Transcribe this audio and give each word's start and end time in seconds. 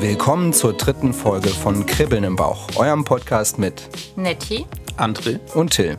Willkommen 0.00 0.54
zur 0.54 0.72
dritten 0.72 1.12
Folge 1.12 1.50
von 1.50 1.84
Kribbeln 1.84 2.24
im 2.24 2.34
Bauch, 2.34 2.68
eurem 2.76 3.04
Podcast 3.04 3.58
mit 3.58 3.90
Netti, 4.16 4.64
André 4.96 5.38
und 5.52 5.72
Till. 5.72 5.98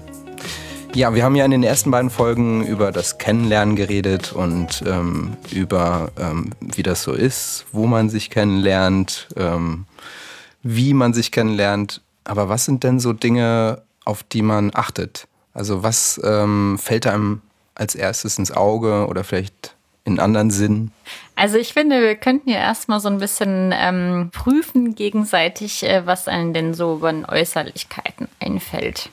Ja, 0.96 1.13
wir 1.13 1.23
haben 1.23 1.36
ja 1.36 1.46
in 1.46 1.52
den 1.52 1.62
ersten 1.62 1.91
beiden 1.91 2.09
Folgen 2.09 2.66
über 2.66 2.91
das 2.91 3.20
Kennenlernen 3.20 3.75
geredet 3.75 4.34
und 4.34 4.84
ähm, 4.88 5.38
über 5.52 6.11
ähm, 6.18 6.50
wie 6.61 6.82
das 6.82 7.04
so 7.04 7.14
ist, 7.14 7.68
wo 7.73 7.86
man 7.86 8.09
sich 8.09 8.32
kennenlernt, 8.32 9.27
ähm, 9.38 9.86
wie 10.63 10.95
man 10.95 11.13
sich 11.13 11.31
kennenlernt. 11.31 12.02
Aber 12.23 12.49
was 12.49 12.65
sind 12.65 12.83
denn 12.83 12.99
so 12.99 13.13
Dinge, 13.13 13.83
auf 14.04 14.23
die 14.23 14.41
man 14.41 14.71
achtet? 14.73 15.27
Also 15.54 15.83
was 15.83 16.20
ähm, 16.23 16.79
fällt 16.81 17.05
einem 17.05 17.43
als 17.75 17.93
erstes 17.93 18.39
ins 18.39 18.52
Auge 18.52 19.05
oder 19.05 19.23
vielleicht 19.23 19.75
in 20.04 20.20
anderen 20.20 20.52
Sinn? 20.52 20.91
Also 21.36 21.57
ich 21.57 21.73
finde, 21.73 22.02
wir 22.02 22.16
könnten 22.16 22.49
ja 22.49 22.57
erstmal 22.57 22.99
so 22.99 23.09
ein 23.09 23.20
bisschen 23.20 23.73
ähm, 23.76 24.30
prüfen 24.31 24.95
gegenseitig, 24.95 25.84
äh, 25.84 26.05
was 26.05 26.27
einem 26.27 26.53
denn 26.53 26.73
so 26.73 26.95
über 26.95 27.12
den 27.12 27.26
Äußerlichkeiten 27.26 28.27
einfällt. 28.40 29.09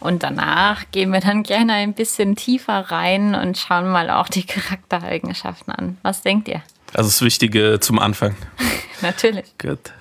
Und 0.00 0.22
danach 0.22 0.84
gehen 0.90 1.12
wir 1.12 1.20
dann 1.20 1.42
gerne 1.42 1.74
ein 1.74 1.94
bisschen 1.94 2.36
tiefer 2.36 2.90
rein 2.90 3.34
und 3.34 3.58
schauen 3.58 3.90
mal 3.90 4.10
auch 4.10 4.28
die 4.28 4.44
Charaktereigenschaften 4.46 5.72
an. 5.72 5.96
Was 6.02 6.22
denkt 6.22 6.48
ihr? 6.48 6.62
Also 6.94 7.08
das 7.08 7.22
Wichtige 7.22 7.78
zum 7.80 7.98
Anfang. 7.98 8.36
Natürlich. 9.02 9.56
Gut. 9.58 9.92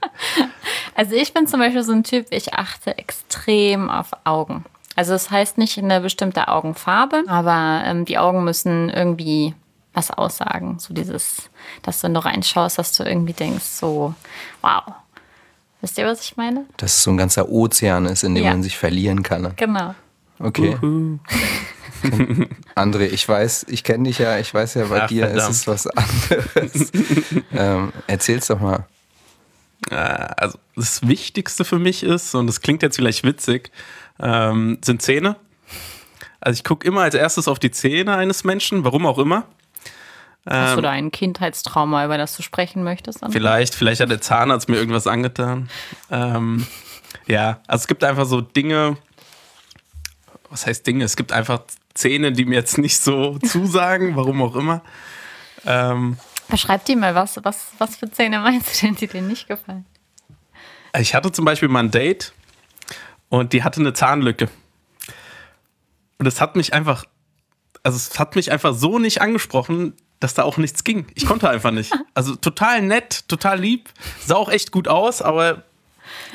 Also 0.96 1.16
ich 1.16 1.34
bin 1.34 1.48
zum 1.48 1.58
Beispiel 1.58 1.82
so 1.82 1.90
ein 1.90 2.04
Typ, 2.04 2.26
ich 2.30 2.54
achte 2.54 2.96
extrem 2.96 3.90
auf 3.90 4.12
Augen. 4.22 4.64
Also 4.96 5.12
das 5.12 5.30
heißt 5.30 5.58
nicht 5.58 5.76
eine 5.78 6.00
bestimmte 6.00 6.48
Augenfarbe, 6.48 7.24
aber 7.26 7.82
ähm, 7.84 8.04
die 8.04 8.18
Augen 8.18 8.44
müssen 8.44 8.88
irgendwie 8.90 9.54
was 9.92 10.10
aussagen. 10.10 10.78
So 10.78 10.94
dieses, 10.94 11.50
dass 11.82 12.02
wenn 12.02 12.14
du 12.14 12.24
reinschaust, 12.24 12.78
dass 12.78 12.96
du 12.96 13.04
irgendwie 13.04 13.32
denkst, 13.32 13.64
so, 13.64 14.14
wow. 14.62 14.82
Wisst 15.80 15.98
ihr, 15.98 16.06
was 16.06 16.22
ich 16.22 16.36
meine? 16.36 16.64
Dass 16.78 16.96
es 16.96 17.02
so 17.02 17.10
ein 17.10 17.16
ganzer 17.16 17.48
Ozean 17.50 18.06
ist, 18.06 18.22
in 18.24 18.34
dem 18.34 18.44
Ja. 18.44 18.50
man 18.52 18.62
sich 18.62 18.76
verlieren 18.78 19.22
kann. 19.22 19.42
ne? 19.42 19.52
Genau. 19.56 19.94
Okay. 20.38 20.76
Uhu. 20.82 21.18
André, 22.74 23.06
ich 23.06 23.28
weiß, 23.28 23.66
ich 23.68 23.84
kenne 23.84 24.04
dich 24.04 24.18
ja, 24.18 24.38
ich 24.38 24.52
weiß 24.52 24.74
ja, 24.74 24.84
bei 24.86 25.02
Ach, 25.02 25.08
dir 25.08 25.26
verdammt. 25.28 25.50
ist 25.50 25.56
es 25.56 25.66
was 25.66 25.86
anderes. 25.86 26.92
ähm, 27.52 27.92
erzähl's 28.06 28.46
doch 28.48 28.60
mal. 28.60 28.86
Äh, 29.90 29.94
Also 29.96 30.58
das 30.76 31.06
Wichtigste 31.06 31.64
für 31.64 31.78
mich 31.78 32.02
ist, 32.02 32.34
und 32.34 32.46
das 32.46 32.60
klingt 32.60 32.82
jetzt 32.82 32.96
vielleicht 32.96 33.24
witzig, 33.24 33.70
ähm, 34.20 34.78
sind 34.84 35.02
Zähne. 35.02 35.36
Also 36.40 36.58
ich 36.58 36.64
gucke 36.64 36.86
immer 36.86 37.02
als 37.02 37.14
erstes 37.14 37.48
auf 37.48 37.58
die 37.58 37.70
Zähne 37.70 38.16
eines 38.16 38.44
Menschen, 38.44 38.84
warum 38.84 39.06
auch 39.06 39.18
immer. 39.18 39.44
Hast 40.46 40.70
Ähm, 40.72 40.76
du 40.76 40.82
da 40.82 40.90
ein 40.90 41.10
Kindheitstrauma, 41.10 42.04
über 42.04 42.18
das 42.18 42.36
du 42.36 42.42
sprechen 42.42 42.84
möchtest? 42.84 43.24
André? 43.24 43.32
Vielleicht, 43.32 43.74
vielleicht 43.74 44.00
hat 44.02 44.10
der 44.10 44.20
Zahnarzt 44.20 44.68
mir 44.68 44.76
irgendwas 44.76 45.06
angetan. 45.06 45.70
Ähm, 46.10 46.66
ja, 47.26 47.60
also 47.66 47.82
es 47.82 47.86
gibt 47.86 48.04
einfach 48.04 48.26
so 48.26 48.42
Dinge, 48.42 48.98
was 50.50 50.66
heißt 50.66 50.86
Dinge? 50.86 51.04
Es 51.04 51.16
gibt 51.16 51.32
einfach 51.32 51.62
Zähne, 51.94 52.32
die 52.32 52.44
mir 52.44 52.56
jetzt 52.56 52.76
nicht 52.76 52.98
so 52.98 53.38
zusagen, 53.38 54.16
warum 54.16 54.42
auch 54.42 54.54
immer. 54.56 54.82
Ähm, 55.64 56.18
Beschreib 56.48 56.84
dir 56.84 56.96
mal, 56.96 57.14
was, 57.14 57.40
was, 57.42 57.68
was 57.78 57.96
für 57.96 58.10
Zähne 58.10 58.38
meinst 58.40 58.82
du 58.82 58.86
denn, 58.86 58.96
die 58.96 59.06
dir 59.06 59.22
nicht 59.22 59.48
gefallen? 59.48 59.86
ich 60.98 61.14
hatte 61.14 61.32
zum 61.32 61.44
Beispiel 61.46 61.68
mal 61.68 61.80
ein 61.80 61.90
Date 61.90 62.32
und 63.28 63.52
die 63.52 63.62
hatte 63.62 63.80
eine 63.80 63.92
Zahnlücke. 63.92 64.48
Und 66.18 66.26
es 66.26 66.40
hat 66.40 66.56
mich 66.56 66.72
einfach, 66.72 67.04
also 67.82 67.96
es 67.96 68.18
hat 68.18 68.36
mich 68.36 68.50
einfach 68.52 68.74
so 68.74 68.98
nicht 68.98 69.20
angesprochen, 69.20 69.94
dass 70.20 70.34
da 70.34 70.42
auch 70.44 70.56
nichts 70.56 70.84
ging. 70.84 71.06
Ich 71.14 71.26
konnte 71.26 71.48
einfach 71.50 71.70
nicht. 71.70 71.92
Also 72.14 72.36
total 72.36 72.80
nett, 72.80 73.28
total 73.28 73.58
lieb, 73.58 73.88
sah 74.24 74.36
auch 74.36 74.48
echt 74.48 74.70
gut 74.70 74.86
aus, 74.86 75.20
aber 75.20 75.64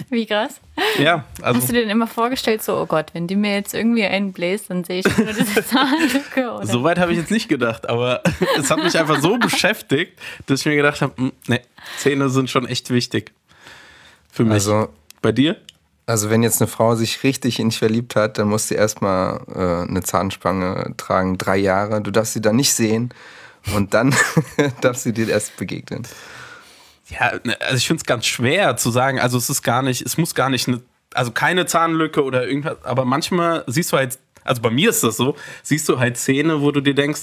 Wie 0.10 0.26
krass. 0.26 0.60
ja, 0.98 1.24
also. 1.42 1.62
Hast 1.62 1.70
du 1.70 1.74
dir 1.74 1.80
denn 1.82 1.90
immer 1.90 2.06
vorgestellt, 2.06 2.62
so, 2.62 2.76
oh 2.78 2.86
Gott, 2.86 3.14
wenn 3.14 3.28
die 3.28 3.38
mir 3.38 3.54
jetzt 3.54 3.74
irgendwie 3.74 4.04
einen 4.04 4.34
bläst, 4.34 4.70
dann 4.70 4.84
sehe 4.84 5.00
ich 5.00 5.18
nur 5.18 5.28
diese 5.28 5.66
Zahnlücke? 5.66 6.52
Oder? 6.52 6.68
So 6.68 6.84
weit 6.84 7.00
habe 7.00 7.14
ich 7.14 7.18
jetzt 7.18 7.32
nicht 7.32 7.48
gedacht, 7.48 7.88
aber 7.88 8.22
es 8.60 8.70
hat 8.70 8.84
mich 8.84 8.98
einfach 8.98 9.22
so 9.22 9.38
beschäftigt, 9.38 10.20
dass 10.48 10.60
ich 10.60 10.66
mir 10.66 10.76
gedacht 10.76 11.02
habe, 11.02 11.32
nee, 11.48 11.62
Zähne 11.98 12.30
sind 12.30 12.50
schon 12.50 12.68
echt 12.68 12.90
wichtig. 12.90 13.32
Für 14.30 14.44
mich. 14.44 14.56
Also, 14.56 14.90
Bei 15.22 15.32
dir? 15.32 15.56
Also 16.10 16.32
wenn 16.32 16.42
jetzt 16.42 16.60
eine 16.60 16.68
Frau 16.68 16.96
sich 16.96 17.24
richtig 17.24 17.60
in 17.60 17.70
dich 17.70 17.78
verliebt 17.78 18.16
hat, 18.16 18.40
dann 18.40 18.48
muss 18.48 18.68
sie 18.68 18.74
erstmal 18.74 19.42
äh, 19.54 19.88
eine 19.88 20.02
Zahnspange 20.02 20.96
tragen, 20.98 21.38
drei 21.38 21.58
Jahre. 21.58 22.02
Du 22.02 22.10
darfst 22.10 22.34
sie 22.34 22.42
dann 22.42 22.56
nicht 22.56 22.74
sehen 22.74 23.14
und 23.76 23.94
dann 23.94 24.16
darfst 24.82 25.06
du 25.06 25.14
dir 25.14 25.30
erst 25.30 25.56
begegnen. 25.58 26.08
Ja, 27.10 27.34
ne, 27.44 27.56
also 27.62 27.78
ich 27.78 27.86
finde 27.86 28.02
es 28.02 28.06
ganz 28.06 28.26
schwer 28.26 28.76
zu 28.76 28.90
sagen. 28.90 29.20
Also 29.20 29.38
es 29.38 29.52
ist 29.52 29.62
gar 29.62 29.84
nicht, 29.84 30.02
es 30.02 30.18
muss 30.18 30.34
gar 30.34 30.50
nicht 30.50 30.68
eine, 30.68 30.82
also 31.14 31.30
keine 31.30 31.68
Zahnlücke 31.68 32.24
oder 32.24 32.48
irgendwas, 32.48 32.84
aber 32.84 33.06
manchmal 33.06 33.64
siehst 33.68 33.92
du 33.92 33.98
halt, 33.98 34.18
also 34.44 34.64
bei 34.64 34.72
mir 34.72 34.90
ist 34.90 35.04
das 35.04 35.16
so, 35.16 35.36
siehst 35.62 35.88
du 35.90 36.00
halt 36.00 36.18
Zähne, 36.18 36.62
wo 36.62 36.72
du 36.72 36.82
dir 36.82 36.96
denkst, 36.96 37.22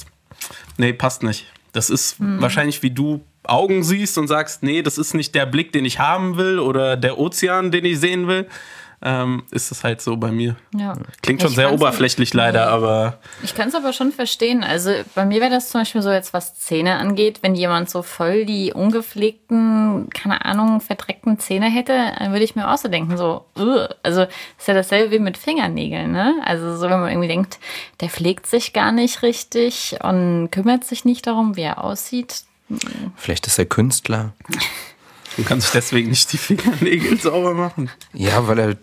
nee, 0.76 0.92
passt 0.92 1.24
nicht. 1.24 1.46
Das 1.72 1.90
ist 1.90 2.16
wahrscheinlich 2.20 2.82
wie 2.84 2.90
du 2.90 3.24
Augen 3.48 3.82
siehst 3.82 4.18
und 4.18 4.28
sagst, 4.28 4.62
nee, 4.62 4.82
das 4.82 4.98
ist 4.98 5.14
nicht 5.14 5.34
der 5.34 5.46
Blick, 5.46 5.72
den 5.72 5.84
ich 5.84 5.98
haben 5.98 6.36
will 6.36 6.58
oder 6.58 6.96
der 6.96 7.18
Ozean, 7.18 7.70
den 7.70 7.84
ich 7.84 8.00
sehen 8.00 8.28
will. 8.28 8.46
Ähm, 9.02 9.42
ist 9.50 9.70
es 9.70 9.84
halt 9.84 10.00
so 10.00 10.16
bei 10.16 10.32
mir. 10.32 10.56
Ja. 10.74 10.94
Klingt 11.20 11.42
schon 11.42 11.50
Ich 11.50 11.56
sehr 11.56 11.72
oberflächlich 11.72 12.32
leider, 12.32 12.68
aber 12.68 13.18
Ich 13.42 13.54
kann 13.54 13.68
es 13.68 13.74
aber 13.74 13.92
schon 13.92 14.10
verstehen. 14.10 14.64
Also 14.64 14.90
bei 15.14 15.26
mir 15.26 15.40
wäre 15.42 15.50
das 15.50 15.68
zum 15.68 15.82
Beispiel 15.82 16.00
so 16.00 16.10
jetzt, 16.10 16.32
was 16.32 16.58
Zähne 16.58 16.96
angeht, 16.96 17.40
wenn 17.42 17.54
jemand 17.54 17.90
so 17.90 18.00
voll 18.02 18.46
die 18.46 18.72
ungepflegten, 18.72 20.08
keine 20.10 20.44
Ahnung, 20.46 20.80
verdreckten 20.80 21.38
Zähne 21.38 21.66
hätte, 21.66 21.92
dann 22.18 22.32
würde 22.32 22.44
ich 22.44 22.56
mir 22.56 22.70
auch 22.72 22.78
so 22.78 22.88
denken, 22.88 23.18
so, 23.18 23.44
"Ugh." 23.58 23.86
also 24.02 24.22
ist 24.22 24.66
ja 24.66 24.72
dasselbe 24.74 25.10
wie 25.12 25.18
mit 25.18 25.36
Fingernägeln, 25.36 26.10
ne? 26.12 26.34
Also 26.44 26.76
so, 26.76 26.88
wenn 26.88 27.00
man 27.00 27.10
irgendwie 27.10 27.28
denkt, 27.28 27.58
der 28.00 28.08
pflegt 28.08 28.46
sich 28.46 28.72
gar 28.72 28.92
nicht 28.92 29.22
richtig 29.22 29.98
und 30.02 30.48
kümmert 30.50 30.84
sich 30.84 31.04
nicht 31.04 31.26
darum, 31.26 31.56
wie 31.56 31.62
er 31.62 31.84
aussieht. 31.84 32.44
Vielleicht 33.16 33.46
ist 33.46 33.58
er 33.58 33.66
Künstler. 33.66 34.32
du 35.36 35.44
kannst 35.44 35.74
deswegen 35.74 36.10
nicht 36.10 36.32
die 36.32 36.38
Fingernägel 36.38 37.20
sauber 37.20 37.54
machen. 37.54 37.90
Ja, 38.12 38.46
weil 38.48 38.58
er 38.58 38.76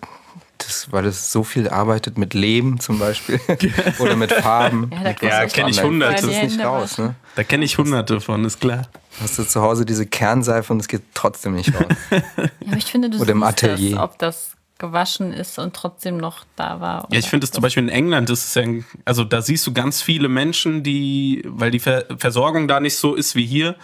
das, 0.60 0.92
weil 0.92 1.06
es 1.06 1.32
so 1.32 1.44
viel 1.44 1.68
arbeitet 1.70 2.18
mit 2.18 2.34
Leben 2.34 2.80
zum 2.80 3.00
Beispiel 3.00 3.40
oder 4.00 4.16
mit 4.16 4.32
Farben. 4.32 4.90
Ja, 4.92 5.00
da 5.04 5.10
mit 5.10 5.22
Ja, 5.22 5.46
du 5.46 5.52
kenn 5.52 5.68
ich 5.68 5.84
hunderte. 5.84 6.28
Das 6.28 6.44
nicht 6.44 6.60
raus, 6.64 6.98
ne? 6.98 7.16
Da 7.36 7.44
kenne 7.44 7.66
ich 7.66 7.78
hunderte 7.78 8.22
von, 8.22 8.46
ist 8.46 8.62
klar. 8.62 8.88
Hast 9.22 9.38
du 9.38 9.44
zu 9.44 9.62
Hause 9.62 9.86
diese 9.86 10.06
Kernseife 10.06 10.74
und 10.74 10.80
es 10.80 10.88
geht 10.88 11.02
trotzdem 11.14 11.56
nicht 11.56 11.74
raus. 11.74 11.86
Ja, 12.12 12.22
aber 12.68 12.78
ich 12.78 12.86
finde, 12.86 13.10
du 13.10 13.20
Oder 13.20 13.32
im 13.32 13.40
siehst 13.42 13.50
Atelier. 13.64 13.96
Das, 13.96 14.04
ob 14.04 14.20
das 14.20 14.52
gewaschen 14.84 15.32
ist 15.32 15.58
und 15.60 15.74
trotzdem 15.74 16.18
noch 16.18 16.44
da 16.58 16.82
war. 16.82 17.08
Ja, 17.10 17.20
ich 17.20 17.30
finde 17.30 17.46
es 17.46 17.52
zum 17.52 17.62
Beispiel 17.62 17.84
in 17.84 17.90
England, 17.90 18.30
das 18.30 18.44
ist 18.44 18.56
ja, 18.58 18.64
also 19.06 19.24
da 19.24 19.42
siehst 19.42 19.66
du 19.66 19.72
ganz 19.72 20.02
viele 20.02 20.28
Menschen, 20.28 20.84
die, 20.84 21.42
weil 21.46 21.72
die 21.72 21.80
Ver 21.80 22.06
Versorgung 22.18 22.68
da 22.68 22.82
nicht 22.82 22.98
so 22.98 23.16
ist 23.16 23.34
wie 23.36 23.46
hier, 23.46 23.78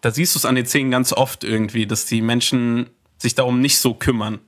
da 0.00 0.10
siehst 0.10 0.34
du 0.34 0.38
es 0.38 0.46
an 0.46 0.54
den 0.54 0.64
Zähnen 0.64 0.90
ganz 0.90 1.12
oft 1.12 1.44
irgendwie, 1.44 1.86
dass 1.86 2.06
die 2.06 2.22
Menschen 2.22 2.88
sich 3.18 3.34
darum 3.34 3.60
nicht 3.60 3.78
so 3.78 3.92
kümmern. 3.92 4.38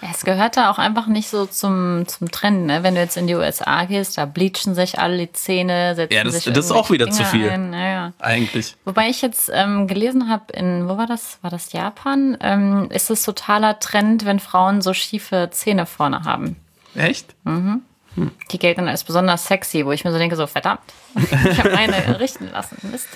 Es 0.00 0.24
gehört 0.24 0.56
da 0.56 0.70
auch 0.70 0.78
einfach 0.78 1.06
nicht 1.08 1.28
so 1.28 1.46
zum, 1.46 2.06
zum 2.06 2.30
Trend, 2.30 2.66
ne? 2.66 2.82
Wenn 2.84 2.94
du 2.94 3.00
jetzt 3.00 3.16
in 3.16 3.26
die 3.26 3.34
USA 3.34 3.84
gehst, 3.84 4.16
da 4.16 4.26
bleachen 4.26 4.74
sich 4.74 4.98
alle 4.98 5.16
die 5.18 5.32
Zähne, 5.32 5.94
setzen 5.96 6.14
Ja, 6.14 6.22
das- 6.24 6.34
sich 6.34 6.44
das 6.52 6.66
ist 6.66 6.70
auch 6.70 6.90
wieder 6.90 7.06
irgendwelche 7.06 7.30
zu 7.30 7.36
viel. 7.36 7.42
Dinge 7.50 7.54
Ein. 7.54 7.70
Naja. 7.70 8.12
Eigentlich. 8.20 8.76
Wobei 8.84 9.08
ich 9.08 9.22
jetzt 9.22 9.50
ähm, 9.52 9.88
gelesen 9.88 10.28
habe, 10.28 10.52
in, 10.52 10.88
wo 10.88 10.96
war 10.96 11.06
das? 11.06 11.38
War 11.42 11.50
das 11.50 11.72
Japan? 11.72 12.36
Ähm, 12.40 12.88
ist 12.90 13.10
es 13.10 13.22
totaler 13.24 13.80
Trend, 13.80 14.24
wenn 14.24 14.38
Frauen 14.38 14.82
so 14.82 14.94
schiefe 14.94 15.48
Zähne 15.50 15.84
vorne 15.86 16.22
haben. 16.24 16.56
Echt? 16.94 17.34
Die 18.50 18.58
gelten 18.58 18.88
als 18.88 19.04
besonders 19.04 19.46
sexy, 19.46 19.84
wo 19.86 19.92
ich 19.92 20.04
mir 20.04 20.10
so 20.12 20.18
denke, 20.18 20.34
so 20.36 20.46
verdammt, 20.48 20.80
ich 21.14 21.58
habe 21.58 21.70
meine 21.72 22.18
richten 22.20 22.50
lassen. 22.50 22.76
Mist. 22.90 23.06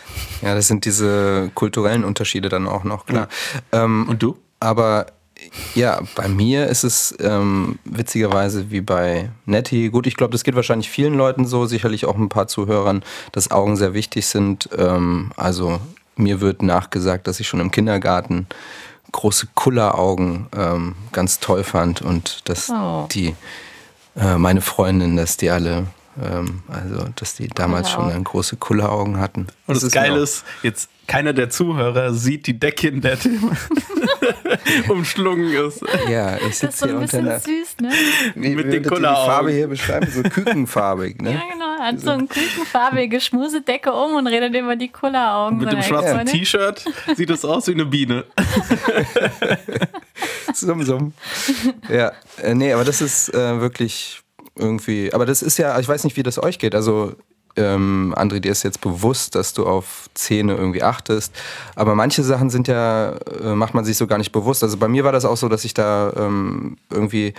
Ja, 0.42 0.54
das 0.54 0.68
sind 0.68 0.84
diese 0.84 1.50
kulturellen 1.54 2.04
Unterschiede 2.04 2.48
dann 2.48 2.68
auch 2.68 2.84
noch, 2.84 3.06
klar. 3.06 3.28
Ähm, 3.72 4.06
Und 4.08 4.22
du? 4.22 4.38
aber 4.60 5.06
ja, 5.74 6.00
bei 6.14 6.28
mir 6.28 6.66
ist 6.68 6.84
es 6.84 7.14
ähm, 7.20 7.78
witzigerweise 7.84 8.70
wie 8.70 8.80
bei 8.80 9.30
Nettie. 9.46 9.88
Gut, 9.90 10.06
ich 10.06 10.16
glaube, 10.16 10.32
das 10.32 10.44
geht 10.44 10.54
wahrscheinlich 10.56 10.90
vielen 10.90 11.14
Leuten 11.14 11.46
so, 11.46 11.66
sicherlich 11.66 12.06
auch 12.06 12.16
ein 12.16 12.28
paar 12.28 12.48
Zuhörern, 12.48 13.02
dass 13.32 13.50
Augen 13.50 13.76
sehr 13.76 13.94
wichtig 13.94 14.26
sind. 14.26 14.68
Ähm, 14.76 15.32
also 15.36 15.80
mir 16.16 16.40
wird 16.40 16.62
nachgesagt, 16.62 17.26
dass 17.26 17.40
ich 17.40 17.48
schon 17.48 17.60
im 17.60 17.70
Kindergarten 17.70 18.46
große 19.12 19.48
Kulleraugen 19.54 20.46
ähm, 20.56 20.94
ganz 21.12 21.38
toll 21.38 21.64
fand 21.64 22.02
und 22.02 22.48
dass 22.48 22.70
Oh. 22.70 23.06
die 23.10 23.34
äh, 24.16 24.36
meine 24.36 24.60
Freundinnen, 24.62 25.16
dass 25.16 25.36
die 25.36 25.50
alle, 25.50 25.86
also 26.68 27.08
dass 27.16 27.34
die 27.36 27.48
damals 27.48 27.88
schon 27.88 27.96
Kulleraugen. 28.00 28.14
dann 28.14 28.24
große 28.24 28.56
Kulleraugen 28.56 29.18
hatten. 29.20 29.46
Und 29.66 29.76
das, 29.76 29.82
ist 29.84 29.92
Geile 29.92 30.16
mir 30.16 30.22
ist, 30.22 30.44
jetzt 30.62 30.88
keiner 31.06 31.32
der 31.32 31.50
Zuhörer 31.50 32.12
sieht 32.14 32.46
die 32.46 32.58
Decke, 32.58 32.88
in 32.88 33.00
der 33.00 33.18
Tim 33.18 33.50
umschlungen 34.88 35.52
ist. 35.66 35.82
Ja, 36.08 36.36
ich 36.36 36.42
Das 36.42 36.50
ist 36.50 36.58
sitze 36.60 36.78
so 36.78 36.86
hier 36.86 36.94
ein 36.96 37.02
unter 37.02 37.06
bisschen 37.22 37.28
einer. 37.28 37.40
süß, 37.40 37.76
ne? 37.80 37.90
Wie 38.34 38.54
mit 38.54 38.66
den 38.66 38.72
ihr 38.74 38.80
die 38.82 38.88
Kulleraugen. 38.88 39.26
Farbe 39.32 39.50
hier 39.52 39.68
beschreiben? 39.68 40.08
So 40.10 40.22
kükenfarbig, 40.22 41.20
ne? 41.20 41.32
Ja, 41.34 41.40
genau. 41.52 41.78
hat 41.80 42.00
so 42.00 42.10
eine 42.10 42.26
kükenfarbige 42.26 43.20
Schmusedecke 43.20 43.92
um 43.92 44.14
und 44.14 44.26
redet 44.26 44.54
über 44.54 44.76
die 44.76 44.88
Kulleraugen. 44.88 45.58
Mit 45.58 45.72
dem 45.72 45.82
schwarzen 45.82 46.26
T-Shirt 46.26 46.84
sieht 47.16 47.30
das 47.30 47.44
aus 47.44 47.66
wie 47.66 47.72
eine 47.72 47.86
Biene. 47.86 48.24
summ, 50.54 50.82
summ. 50.84 51.12
Ja, 51.88 52.12
äh, 52.42 52.54
nee, 52.54 52.72
aber 52.72 52.84
das 52.84 53.00
ist 53.00 53.32
äh, 53.34 53.60
wirklich 53.60 54.21
irgendwie, 54.56 55.12
aber 55.12 55.26
das 55.26 55.42
ist 55.42 55.58
ja, 55.58 55.78
ich 55.78 55.88
weiß 55.88 56.04
nicht, 56.04 56.16
wie 56.16 56.22
das 56.22 56.42
euch 56.42 56.58
geht. 56.58 56.74
Also 56.74 57.14
ähm, 57.56 58.14
André, 58.16 58.40
dir 58.40 58.52
ist 58.52 58.62
jetzt 58.62 58.80
bewusst, 58.80 59.34
dass 59.34 59.52
du 59.52 59.66
auf 59.66 60.08
Zähne 60.14 60.54
irgendwie 60.54 60.82
achtest. 60.82 61.34
Aber 61.74 61.94
manche 61.94 62.22
Sachen 62.22 62.50
sind 62.50 62.68
ja, 62.68 63.12
äh, 63.42 63.54
macht 63.54 63.74
man 63.74 63.84
sich 63.84 63.96
so 63.96 64.06
gar 64.06 64.18
nicht 64.18 64.32
bewusst. 64.32 64.62
Also 64.62 64.76
bei 64.78 64.88
mir 64.88 65.04
war 65.04 65.12
das 65.12 65.24
auch 65.24 65.36
so, 65.36 65.48
dass 65.48 65.64
ich 65.64 65.74
da 65.74 66.12
ähm, 66.16 66.76
irgendwie 66.90 67.34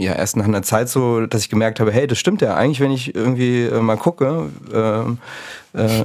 ja, 0.00 0.14
erst 0.14 0.36
nach 0.36 0.46
einer 0.46 0.62
Zeit 0.62 0.88
so, 0.88 1.26
dass 1.26 1.42
ich 1.42 1.50
gemerkt 1.50 1.78
habe, 1.78 1.92
hey, 1.92 2.06
das 2.06 2.18
stimmt 2.18 2.40
ja 2.40 2.54
eigentlich, 2.54 2.80
wenn 2.80 2.90
ich 2.90 3.14
irgendwie 3.14 3.64
äh, 3.64 3.80
mal 3.80 3.96
gucke, 3.96 4.48
äh, 4.72 5.78
äh, 5.78 6.04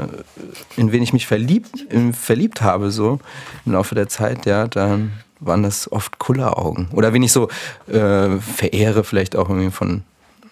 in 0.75 0.91
wen 0.91 1.01
ich 1.01 1.13
mich 1.13 1.27
verliebt, 1.27 1.81
in, 1.89 2.13
verliebt 2.13 2.61
habe, 2.61 2.91
so 2.91 3.19
im 3.65 3.71
Laufe 3.71 3.95
der 3.95 4.09
Zeit, 4.09 4.45
ja, 4.45 4.68
dann 4.68 5.13
waren 5.39 5.63
das 5.63 5.91
oft 5.91 6.19
Kulleraugen. 6.19 6.89
Oder 6.91 7.13
wenn 7.13 7.23
ich 7.23 7.31
so 7.31 7.49
äh, 7.87 8.37
verehre, 8.37 9.03
vielleicht 9.03 9.35
auch 9.35 9.49
irgendwie 9.49 9.71
von 9.71 10.03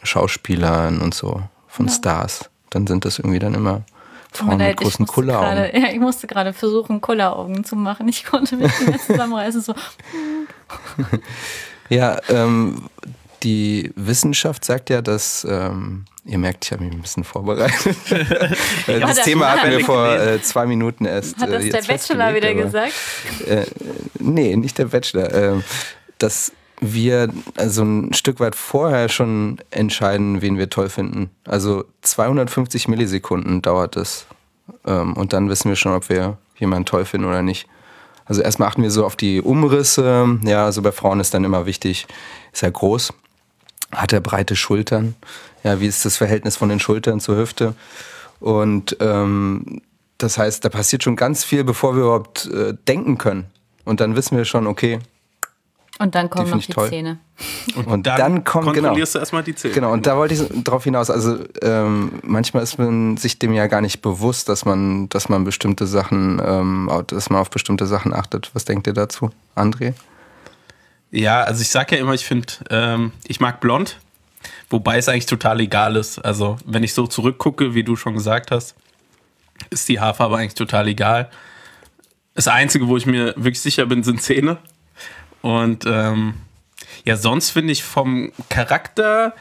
Schauspielern 0.03 1.01
und 1.01 1.13
so 1.13 1.41
von 1.68 1.88
ja. 1.88 1.94
Stars. 1.94 2.50
Dann 2.69 2.88
sind 2.88 3.06
das 3.06 3.19
irgendwie 3.19 3.39
dann 3.39 3.53
immer 3.53 3.83
Frauen 4.31 4.57
mit 4.57 4.77
großen 4.77 5.06
Kulleraugen. 5.06 5.69
Ja, 5.81 5.89
ich 5.91 6.00
musste 6.00 6.27
gerade 6.27 6.53
versuchen, 6.53 7.01
Kulleraugen 7.01 7.63
zu 7.63 7.75
machen. 7.75 8.07
Ich 8.07 8.25
konnte 8.25 8.57
mich 8.57 8.71
nicht 8.88 9.01
zusammenreißen. 9.06 9.62
So. 9.62 9.75
ja, 11.89 12.18
ähm, 12.30 12.89
die 13.44 13.92
Wissenschaft 13.95 14.63
sagt 14.66 14.90
ja, 14.90 15.01
dass, 15.01 15.45
ähm, 15.50 16.06
ihr 16.25 16.38
merkt, 16.38 16.66
ich 16.66 16.72
habe 16.72 16.84
mich 16.84 16.94
ein 16.94 17.01
bisschen 17.01 17.24
vorbereitet. 17.24 17.95
Äh, 18.88 19.00
das 19.00 19.22
Thema 19.24 19.51
hatten 19.51 19.72
wir 19.72 19.86
vor 19.86 20.13
äh, 20.13 20.42
zwei 20.42 20.66
Minuten 20.66 21.06
erst. 21.06 21.38
Hat 21.38 21.50
das 21.50 21.63
äh, 21.63 21.69
der 21.69 21.81
Bachelor 21.84 22.36
wieder 22.36 22.50
aber, 22.50 22.63
gesagt? 22.63 22.94
Äh, 23.48 23.66
nee, 24.19 24.56
nicht 24.56 24.78
der 24.78 24.86
Bachelor. 24.86 25.34
Ähm, 25.34 25.63
das 26.18 26.51
wir 26.81 27.30
also 27.56 27.84
ein 27.84 28.13
Stück 28.13 28.40
weit 28.40 28.56
vorher 28.56 29.07
schon 29.07 29.57
entscheiden, 29.72 30.42
wen 30.42 30.57
wir 30.57 30.69
toll 30.69 30.90
finden. 30.90 31.30
Also 31.45 31.86
250 32.01 32.88
Millisekunden 32.88 33.62
dauert 33.62 33.95
es. 33.95 34.25
Ähm, 34.86 35.13
und 35.13 35.34
dann 35.34 35.50
wissen 35.50 35.69
wir 35.69 35.75
schon, 35.75 35.94
ob 35.94 36.10
wir 36.10 36.38
jemanden 36.57 36.86
toll 36.86 37.06
finden 37.06 37.28
oder 37.28 37.42
nicht. 37.42 37.68
Also 38.25 38.42
erstmal 38.42 38.69
achten 38.69 38.84
wir 38.84 38.92
so 38.92 39.06
auf 39.06 39.16
die 39.16 39.42
Umrisse. 39.42 40.40
Ja, 40.44 40.66
also 40.66 40.81
bei 40.81 40.92
Frauen 40.92 41.19
ist 41.19 41.34
dann 41.34 41.44
immer 41.44 41.66
wichtig, 41.66 42.07
ist 42.51 42.63
er 42.63 42.72
groß? 42.72 43.13
Hat 43.95 44.13
er 44.13 44.22
breite 44.22 44.56
Schultern? 44.56 45.16
Ja, 45.63 45.80
wie 45.80 45.88
ist 45.88 46.06
das 46.06 46.18
Verhältnis 46.18 46.57
von 46.57 46.69
den 46.69 46.80
Schultern 46.80 47.19
zur 47.19 47.38
Hüfte? 47.38 47.75
Und 48.40 48.98
ähm, 49.00 49.81
das 50.18 50.38
heißt, 50.38 50.63
da 50.63 50.69
passiert 50.69 51.04
schon 51.04 51.16
ganz 51.16 51.44
viel, 51.44 51.63
bevor 51.63 51.95
wir 51.95 52.04
überhaupt 52.04 52.45
äh, 52.48 52.74
denken 52.88 53.18
können. 53.18 53.45
Und 53.86 54.00
dann 54.00 54.16
wissen 54.16 54.38
wir 54.38 54.45
schon, 54.45 54.68
okay, 54.68 55.00
und 56.00 56.16
dann 56.16 56.30
kommen 56.30 56.48
die 56.48 56.51
noch 56.51 56.62
die 56.62 56.72
toll. 56.72 56.90
Zähne. 56.90 57.19
Und, 57.75 57.86
und 57.86 58.07
dann, 58.07 58.18
dann 58.18 58.44
kommen, 58.44 58.74
genau. 58.74 58.88
kontrollierst 58.88 59.13
genau, 59.13 59.19
du 59.19 59.22
erstmal 59.22 59.44
die 59.44 59.54
Zähne. 59.54 59.74
Genau, 59.75 59.94
und 59.94 60.07
da 60.07 60.18
wollte 60.18 60.34
ich 60.34 60.63
drauf 60.63 60.84
hinaus. 60.84 61.12
Also 61.12 61.38
ähm, 61.62 62.13
manchmal 62.24 62.63
ist 62.63 62.80
man 62.80 63.16
sich 63.18 63.38
dem 63.38 63.54
ja 63.54 63.68
gar 63.68 63.81
nicht 63.81 64.01
bewusst, 64.01 64.50
dass 64.50 64.66
man, 64.66 65.07
dass 65.10 65.30
man 65.30 65.44
bestimmte 65.44 65.86
Sachen, 65.86 66.42
ähm, 66.44 66.90
dass 67.07 67.30
man 67.30 67.42
auf 67.42 67.51
bestimmte 67.51 67.86
Sachen 67.86 68.12
achtet. 68.12 68.50
Was 68.54 68.66
denkt 68.66 68.88
ihr 68.88 68.94
dazu, 68.94 69.30
André? 69.56 69.94
Ja, 71.13 71.44
also 71.44 71.62
ich 71.62 71.69
sag 71.69 71.92
ja 71.92 72.00
immer, 72.00 72.15
ich 72.15 72.25
finde, 72.25 72.48
ähm, 72.71 73.12
ich 73.27 73.39
mag 73.39 73.62
blond, 73.62 74.00
wobei 74.71 74.98
es 74.98 75.07
eigentlich 75.07 75.27
total 75.27 75.60
egal 75.60 75.95
ist. 75.95 76.18
Also 76.18 76.57
wenn 76.65 76.81
ich 76.81 76.95
so 76.95 77.06
zurückgucke, 77.06 77.75
wie 77.75 77.83
du 77.83 77.95
schon 77.95 78.15
gesagt 78.15 78.50
hast, 78.50 78.74
ist 79.69 79.88
die 79.89 80.00
Haarfarbe 80.00 80.38
eigentlich 80.38 80.56
total 80.56 80.88
egal. 80.88 81.30
Das 82.33 82.48
Einzige, 82.48 82.88
wo 82.88 82.98
ich 82.98 83.06
mir 83.06 83.36
wirklich 83.36 83.62
sicher 83.62 83.86
bin, 83.86 84.01
sind 84.01 84.24
Zähne. 84.24 84.57
Und 85.44 85.86
ähm, 85.86 86.33
ja, 87.06 87.16
sonst 87.16 87.51
finde 87.51 87.74
ich 87.74 87.83
vom 87.83 88.31
Charakter 88.50 89.36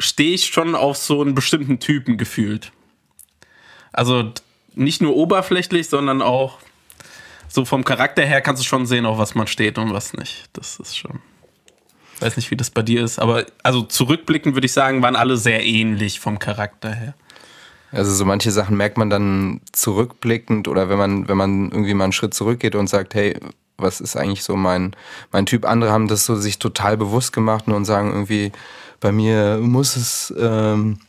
stehe 0.00 0.34
ich 0.34 0.46
schon 0.46 0.74
auf 0.74 0.96
so 0.96 1.22
einen 1.22 1.36
bestimmten 1.36 1.78
Typen 1.78 2.18
gefühlt. 2.18 2.72
Also 3.92 4.32
nicht 4.74 5.00
nur 5.00 5.14
oberflächlich, 5.14 5.88
sondern 5.88 6.22
auch 6.22 6.58
so 7.52 7.64
vom 7.64 7.84
Charakter 7.84 8.24
her 8.24 8.40
kannst 8.40 8.62
du 8.62 8.66
schon 8.66 8.86
sehen, 8.86 9.04
auf 9.04 9.18
was 9.18 9.34
man 9.34 9.46
steht 9.46 9.78
und 9.78 9.92
was 9.92 10.14
nicht. 10.14 10.46
Das 10.54 10.78
ist 10.78 10.96
schon. 10.96 11.20
Ich 12.14 12.22
weiß 12.22 12.36
nicht, 12.36 12.50
wie 12.50 12.56
das 12.56 12.70
bei 12.70 12.82
dir 12.82 13.02
ist, 13.02 13.18
aber 13.18 13.44
also 13.62 13.82
zurückblickend 13.82 14.54
würde 14.54 14.66
ich 14.66 14.72
sagen, 14.72 15.02
waren 15.02 15.16
alle 15.16 15.36
sehr 15.36 15.64
ähnlich 15.64 16.20
vom 16.20 16.38
Charakter 16.38 16.92
her. 16.92 17.14
Also 17.90 18.12
so 18.12 18.24
manche 18.24 18.50
Sachen 18.50 18.76
merkt 18.76 18.96
man 18.96 19.10
dann 19.10 19.60
zurückblickend 19.72 20.66
oder 20.66 20.88
wenn 20.88 20.98
man, 20.98 21.28
wenn 21.28 21.36
man 21.36 21.70
irgendwie 21.70 21.94
mal 21.94 22.04
einen 22.04 22.12
Schritt 22.12 22.32
zurückgeht 22.32 22.74
und 22.74 22.88
sagt, 22.88 23.14
hey, 23.14 23.38
was 23.76 24.00
ist 24.00 24.16
eigentlich 24.16 24.44
so 24.44 24.56
mein, 24.56 24.96
mein 25.30 25.44
Typ. 25.44 25.66
Andere 25.66 25.92
haben 25.92 26.08
das 26.08 26.24
so 26.24 26.36
sich 26.36 26.58
total 26.58 26.96
bewusst 26.96 27.32
gemacht 27.32 27.66
und 27.66 27.84
sagen 27.84 28.12
irgendwie, 28.12 28.52
bei 29.00 29.12
mir 29.12 29.58
muss 29.60 29.96
es, 29.96 30.32
ähm, 30.38 31.00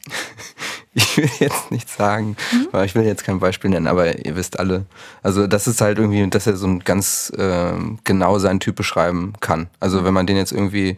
ich 0.94 1.18
will 1.18 1.30
jetzt 1.40 1.72
nicht 1.72 1.90
sagen, 1.90 2.36
mhm. 2.52 2.84
ich 2.84 2.94
will 2.96 3.04
jetzt 3.04 3.24
kein 3.24 3.40
Beispiel 3.40 3.72
nennen, 3.72 3.88
aber 3.88 4.26
ihr 4.26 4.36
wisst 4.36 4.60
alle. 4.60 4.86
Also 5.24 5.48
das 5.48 5.68
ist 5.68 5.82
halt 5.82 5.98
irgendwie, 5.98 6.30
dass 6.30 6.48
er 6.48 6.56
so 6.56 6.68
ein 6.68 6.80
ganz 6.80 7.32
äh, 7.38 7.74
genau 8.04 8.40
seinen 8.40 8.60
Typ 8.60 8.76
beschreiben 8.76 9.34
kann. 9.40 9.68
Also 9.80 10.06
wenn 10.06 10.14
man 10.14 10.28
den 10.28 10.38
jetzt 10.38 10.52
irgendwie 10.52 10.98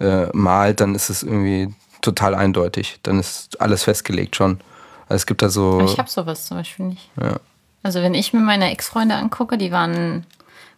äh, 0.00 0.26
malt, 0.32 0.80
dann 0.80 0.94
ist 0.94 1.10
es 1.10 1.22
irgendwie 1.22 1.72
total 2.02 2.34
eindeutig. 2.34 2.98
Dann 3.02 3.20
ist 3.20 3.60
alles 3.60 3.84
festgelegt 3.84 4.36
schon. 4.36 4.60
Also 5.08 5.16
es 5.16 5.26
gibt 5.26 5.42
da 5.42 5.48
so. 5.48 5.80
Ich 5.84 5.98
habe 5.98 6.10
sowas 6.10 6.46
zum 6.46 6.56
Beispiel 6.56 6.86
nicht. 6.86 7.08
Ja. 7.20 7.38
Also 7.82 8.02
wenn 8.02 8.14
ich 8.14 8.32
mir 8.32 8.40
meine 8.40 8.70
Ex-Freunde 8.72 9.14
angucke, 9.14 9.58
die 9.58 9.70
waren 9.70 10.26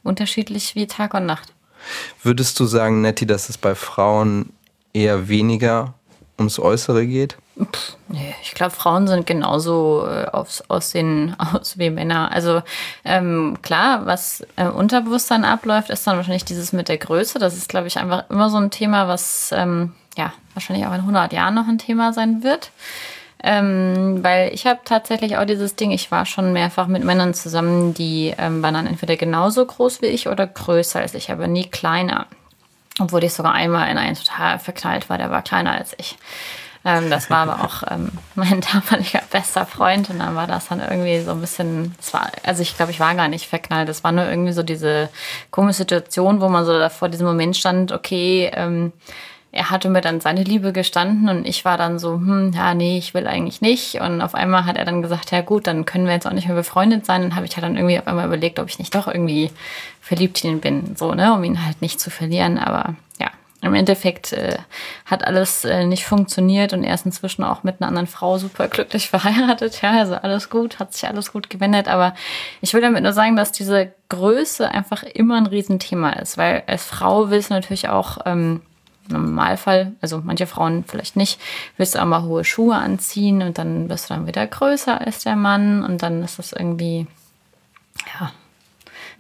unterschiedlich 0.03 0.75
wie 0.75 0.87
Tag 0.87 1.15
und 1.15 1.25
Nacht. 1.25 1.55
Würdest 2.23 2.61
du 2.61 2.67
sagen, 2.67 3.01
Nettie, 3.01 3.27
dass 3.27 3.49
es 3.49 3.57
bei 3.57 3.75
Frauen 3.75 4.53
eher 4.93 5.29
weniger 5.29 5.95
ums 6.39 6.59
Äußere 6.59 7.07
geht? 7.07 7.37
Pff, 7.61 7.97
nee, 8.09 8.35
ich 8.43 8.55
glaube, 8.55 8.71
Frauen 8.71 9.09
sind 9.09 9.27
genauso 9.27 10.07
äh, 10.07 10.27
aufs 10.27 10.63
Aussehen 10.69 11.37
aus 11.53 11.79
wie 11.79 11.91
Männer. 11.91 12.31
Also 12.33 12.63
ähm, 13.05 13.59
klar, 13.63 14.07
was 14.07 14.47
äh, 14.57 14.69
Unterbewusstsein 14.69 15.45
abläuft, 15.45 15.91
ist 15.91 16.07
dann 16.07 16.17
wahrscheinlich 16.17 16.45
dieses 16.45 16.73
mit 16.73 16.89
der 16.89 16.99
Größe. 16.99 17.39
Das 17.39 17.57
ist, 17.57 17.69
glaube 17.69 17.89
ich, 17.89 17.99
einfach 17.99 18.29
immer 18.31 18.51
so 18.51 18.59
ein 18.59 18.71
Thema, 18.71 19.09
was 19.09 19.51
ähm, 19.53 19.93
ja 20.17 20.33
wahrscheinlich 20.55 20.87
auch 20.87 20.95
in 20.95 21.01
100 21.01 21.33
Jahren 21.33 21.55
noch 21.55 21.69
ein 21.69 21.79
Thema 21.79 22.13
sein 22.13 22.43
wird. 22.43 22.71
Ähm, 23.41 24.19
weil 24.23 24.53
ich 24.53 24.67
habe 24.67 24.81
tatsächlich 24.85 25.37
auch 25.37 25.45
dieses 25.45 25.77
Ding, 25.77 25.93
ich 25.93 26.11
war 26.11 26.27
schon 26.27 26.53
mehrfach 26.53 26.89
mit 26.89 27.05
Männern 27.05 27.35
zusammen, 27.35 27.95
die 27.95 28.35
ähm, 28.37 28.63
waren 28.63 28.75
dann 28.75 28.89
entweder 28.89 29.17
genauso 29.17 29.65
groß 29.65 30.03
wie 30.03 30.07
ich 30.07 30.29
oder 30.29 30.47
größer 30.47 30.99
als 30.99 31.15
ich, 31.15 31.31
aber 31.31 31.47
nie 31.47 31.67
kleiner. 31.67 32.27
Obwohl 32.99 33.25
ich 33.25 33.33
sogar 33.33 33.53
einmal 33.55 33.91
in 33.91 33.99
einen 33.99 34.17
total 34.17 34.59
verknallt 34.59 35.09
war, 35.09 35.19
der 35.19 35.31
war 35.31 35.43
kleiner 35.43 35.73
als 35.73 35.95
ich. 35.99 36.19
Ähm, 36.85 37.11
das 37.11 37.29
war 37.29 37.49
aber 37.49 37.65
auch 37.65 37.83
ähm, 37.91 38.11
mein 38.35 38.61
damaliger 38.61 39.23
bester 39.31 39.67
Freund 39.67 40.11
und 40.11 40.21
dann 40.21 40.35
war 40.35 40.47
das 40.47 40.69
dann 40.69 40.81
irgendwie 40.81 41.21
so 41.21 41.33
ein 41.33 41.41
bisschen, 41.41 41.95
war, 42.13 42.31
also 42.45 42.63
ich 42.63 42.77
glaube, 42.77 42.93
ich 42.93 43.01
war 43.01 43.15
gar 43.15 43.29
nicht 43.29 43.49
verknallt. 43.49 43.89
Das 43.89 44.05
war 44.05 44.13
nur 44.13 44.29
irgendwie 44.29 44.53
so 44.53 44.63
diese 44.63 45.09
komische 45.51 45.79
Situation, 45.79 46.41
wo 46.41 46.49
man 46.49 46.65
so 46.65 46.89
vor 46.89 47.09
diesem 47.09 47.27
Moment 47.27 47.57
stand, 47.57 47.93
okay, 47.93 48.51
ähm, 48.55 48.93
er 49.51 49.71
hatte 49.71 49.89
mir 49.89 50.03
dann 50.03 50.21
seine 50.21 50.43
Liebe 50.43 50.73
gestanden 50.73 51.29
und 51.29 51.47
ich 51.47 51.65
war 51.65 51.79
dann 51.79 51.99
so, 51.99 52.15
hm, 52.15 52.53
ja, 52.55 52.75
nee, 52.75 52.99
ich 52.99 53.15
will 53.15 53.27
eigentlich 53.27 53.63
nicht. 53.63 54.01
Und 54.01 54.21
auf 54.21 54.35
einmal 54.35 54.67
hat 54.67 54.77
er 54.77 54.85
dann 54.85 55.01
gesagt, 55.01 55.31
ja 55.31 55.41
gut, 55.41 55.67
dann 55.67 55.87
können 55.87 56.05
wir 56.05 56.13
jetzt 56.13 56.27
auch 56.27 56.33
nicht 56.33 56.47
mehr 56.47 56.57
befreundet 56.57 57.07
sein. 57.07 57.23
Dann 57.23 57.35
habe 57.35 57.47
ich 57.47 57.57
halt 57.57 57.65
dann 57.65 57.77
irgendwie 57.77 57.99
auf 57.99 58.07
einmal 58.07 58.27
überlegt, 58.27 58.59
ob 58.59 58.69
ich 58.69 58.79
nicht 58.79 58.95
doch 58.95 59.09
irgendwie 59.09 59.51
verliebt 60.03 60.45
in 60.45 60.51
ihn 60.51 60.61
bin, 60.61 60.97
so, 60.97 61.15
ne, 61.15 61.33
um 61.33 61.43
ihn 61.45 61.65
halt 61.65 61.81
nicht 61.81 61.99
zu 61.99 62.11
verlieren. 62.11 62.59
Aber 62.59 62.95
ja, 63.19 63.31
im 63.63 63.73
Endeffekt 63.73 64.35
äh, 64.35 64.59
hat 65.07 65.25
alles 65.25 65.65
äh, 65.65 65.87
nicht 65.87 66.05
funktioniert 66.05 66.75
und 66.75 66.85
er 66.85 66.93
ist 66.93 67.07
inzwischen 67.07 67.43
auch 67.43 67.63
mit 67.63 67.81
einer 67.81 67.89
anderen 67.89 68.07
Frau 68.07 68.37
super 68.37 68.69
glücklich 68.69 69.09
verheiratet. 69.11 69.81
Ja, 69.81 69.93
also 69.93 70.15
alles 70.15 70.51
gut, 70.51 70.79
hat 70.79 70.93
sich 70.93 71.09
alles 71.09 71.33
gut 71.33 71.49
gewendet. 71.49 71.89
Aber 71.89 72.15
ich 72.61 72.75
will 72.75 72.83
damit 72.83 73.03
nur 73.03 73.15
sagen, 73.15 73.35
dass 73.35 73.51
diese 73.51 73.93
Größe 74.11 74.71
einfach 74.71 75.05
immer 75.05 75.39
ein 75.39 75.47
Riesenthema 75.47 76.11
ist, 76.11 76.37
weil 76.37 76.65
als 76.67 76.85
Frau 76.85 77.31
willst 77.31 77.49
du 77.49 77.55
natürlich 77.55 77.89
auch 77.89 78.19
ähm, 78.27 78.61
Normalfall, 79.09 79.93
also 80.01 80.21
manche 80.25 80.47
Frauen 80.47 80.85
vielleicht 80.87 81.17
nicht, 81.17 81.41
willst 81.77 81.95
du 81.95 82.01
auch 82.01 82.07
mal 82.07 82.23
hohe 82.23 82.45
Schuhe 82.45 82.77
anziehen 82.77 83.43
und 83.43 83.59
dann 83.59 83.89
wirst 83.89 84.09
du 84.09 84.15
dann 84.15 84.27
wieder 84.27 84.47
größer 84.47 85.01
als 85.01 85.25
der 85.25 85.37
Mann 85.37 85.85
und 85.85 86.03
dann 86.03 86.23
ist 86.23 86.39
das 86.39 86.53
irgendwie, 86.53 87.07
ja, 88.21 88.33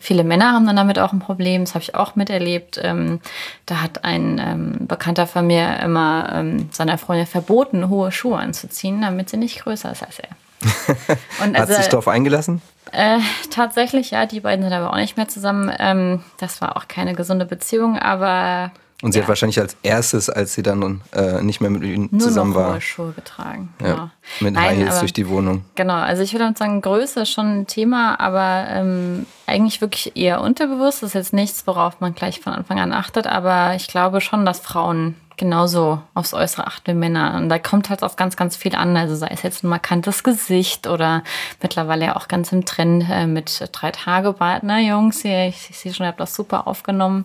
Viele 0.01 0.23
Männer 0.23 0.53
haben 0.53 0.65
dann 0.65 0.77
damit 0.77 0.99
auch 1.01 1.13
ein 1.13 1.19
Problem, 1.19 1.65
das 1.65 1.75
habe 1.75 1.83
ich 1.83 1.97
auch 1.97 2.15
miterlebt. 2.15 2.81
Ähm, 2.83 3.21
da 3.67 3.83
hat 3.83 4.05
ein 4.05 4.41
ähm, 4.41 4.87
Bekannter 4.87 5.27
von 5.27 5.47
mir 5.47 5.81
immer 5.81 6.31
ähm, 6.33 6.69
seiner 6.71 6.99
Freundin 6.99 7.27
verboten, 7.27 7.89
hohe 7.89 8.13
Schuhe 8.13 8.39
anzuziehen, 8.39 9.03
damit 9.03 9.29
sie 9.29 9.37
nicht 9.37 9.61
größer 9.61 9.91
ist 9.91 10.05
als 10.05 10.21
er. 10.21 10.29
Und 11.45 11.57
also, 11.57 11.75
hat 11.75 11.83
sich 11.83 11.89
darauf 11.89 12.07
eingelassen? 12.07 12.63
Äh, 12.93 13.19
tatsächlich, 13.51 14.13
ja. 14.13 14.27
Die 14.27 14.41
beiden 14.41 14.65
sind 14.65 14.73
aber 14.73 14.93
auch 14.93 14.97
nicht 14.97 15.17
mehr 15.17 15.29
zusammen. 15.29 15.73
Ähm, 15.79 16.23
das 16.39 16.61
war 16.61 16.77
auch 16.77 16.87
keine 16.87 17.15
gesunde 17.15 17.45
Beziehung, 17.45 17.99
aber 17.99 18.71
Und 19.01 19.13
sie 19.13 19.19
Ja. 19.19 19.23
hat 19.25 19.29
wahrscheinlich 19.29 19.61
als 19.61 19.77
erstes, 19.85 20.29
als 20.29 20.55
sie 20.55 20.63
dann 20.63 21.03
äh, 21.13 21.41
nicht 21.41 21.61
mehr 21.61 21.71
mit 21.71 21.85
ihm 21.85 22.09
Nur 22.11 22.21
zusammen 22.21 22.51
noch 22.53 22.59
war, 22.59 22.73
hohe 22.73 22.81
Schuhe 22.81 23.13
getragen. 23.13 23.73
ja, 23.81 23.87
Ja. 23.89 24.11
mit 24.41 24.55
Nein, 24.55 24.65
High 24.71 24.77
Heels 24.79 24.91
aber- 24.91 25.01
durch 25.01 25.13
die 25.13 25.29
Wohnung. 25.29 25.65
Genau, 25.77 25.95
also 25.95 26.23
ich 26.25 26.33
würde 26.33 26.53
sagen, 26.59 26.81
Größe 26.81 27.21
ist 27.21 27.31
schon 27.31 27.61
ein 27.61 27.67
Thema, 27.69 28.19
aber 28.19 28.67
ähm, 28.71 29.27
eigentlich 29.47 29.81
wirklich 29.81 30.17
eher 30.17 30.41
unterbewusst. 30.41 31.03
Das 31.03 31.11
ist 31.11 31.15
jetzt 31.15 31.33
nichts, 31.33 31.65
worauf 31.69 32.01
man 32.01 32.15
gleich 32.15 32.41
von 32.41 32.53
Anfang 32.53 32.81
an 32.81 32.93
achtet, 32.93 33.29
aber 33.29 33.75
ich 33.77 33.87
glaube 33.87 34.21
schon, 34.21 34.45
dass 34.45 34.59
Frauen 34.59 35.15
genauso 35.39 36.03
aufs 36.15 36.35
Äußere 36.35 36.67
achten 36.67 36.87
wie 36.89 36.95
Männer. 36.95 37.37
Und 37.37 37.49
da 37.49 37.59
kommt 37.59 37.89
halt 37.89 38.03
auf 38.03 38.17
ganz, 38.17 38.37
ganz 38.37 38.57
viel 38.57 38.75
an. 38.75 38.97
Also 38.97 39.15
sei 39.15 39.29
es 39.31 39.43
jetzt 39.43 39.65
ein 39.65 39.69
markantes 39.69 40.23
Gesicht 40.23 40.87
oder 40.87 41.23
mittlerweile 41.63 42.07
ja 42.07 42.17
auch 42.17 42.29
ganz 42.29 42.53
im 42.53 42.65
Trend 42.65 43.05
äh, 43.11 43.27
mit 43.27 43.69
drei 43.73 43.91
Tage 43.91 44.33
Bart. 44.35 44.63
Na 44.65 44.81
Jungs, 44.81 45.23
hier, 45.23 45.47
ich, 45.47 45.71
ich 45.71 45.79
sehe 45.79 45.95
schon, 45.95 46.05
ihr 46.05 46.09
habt 46.09 46.21
das 46.21 46.35
super 46.35 46.67
aufgenommen. 46.67 47.25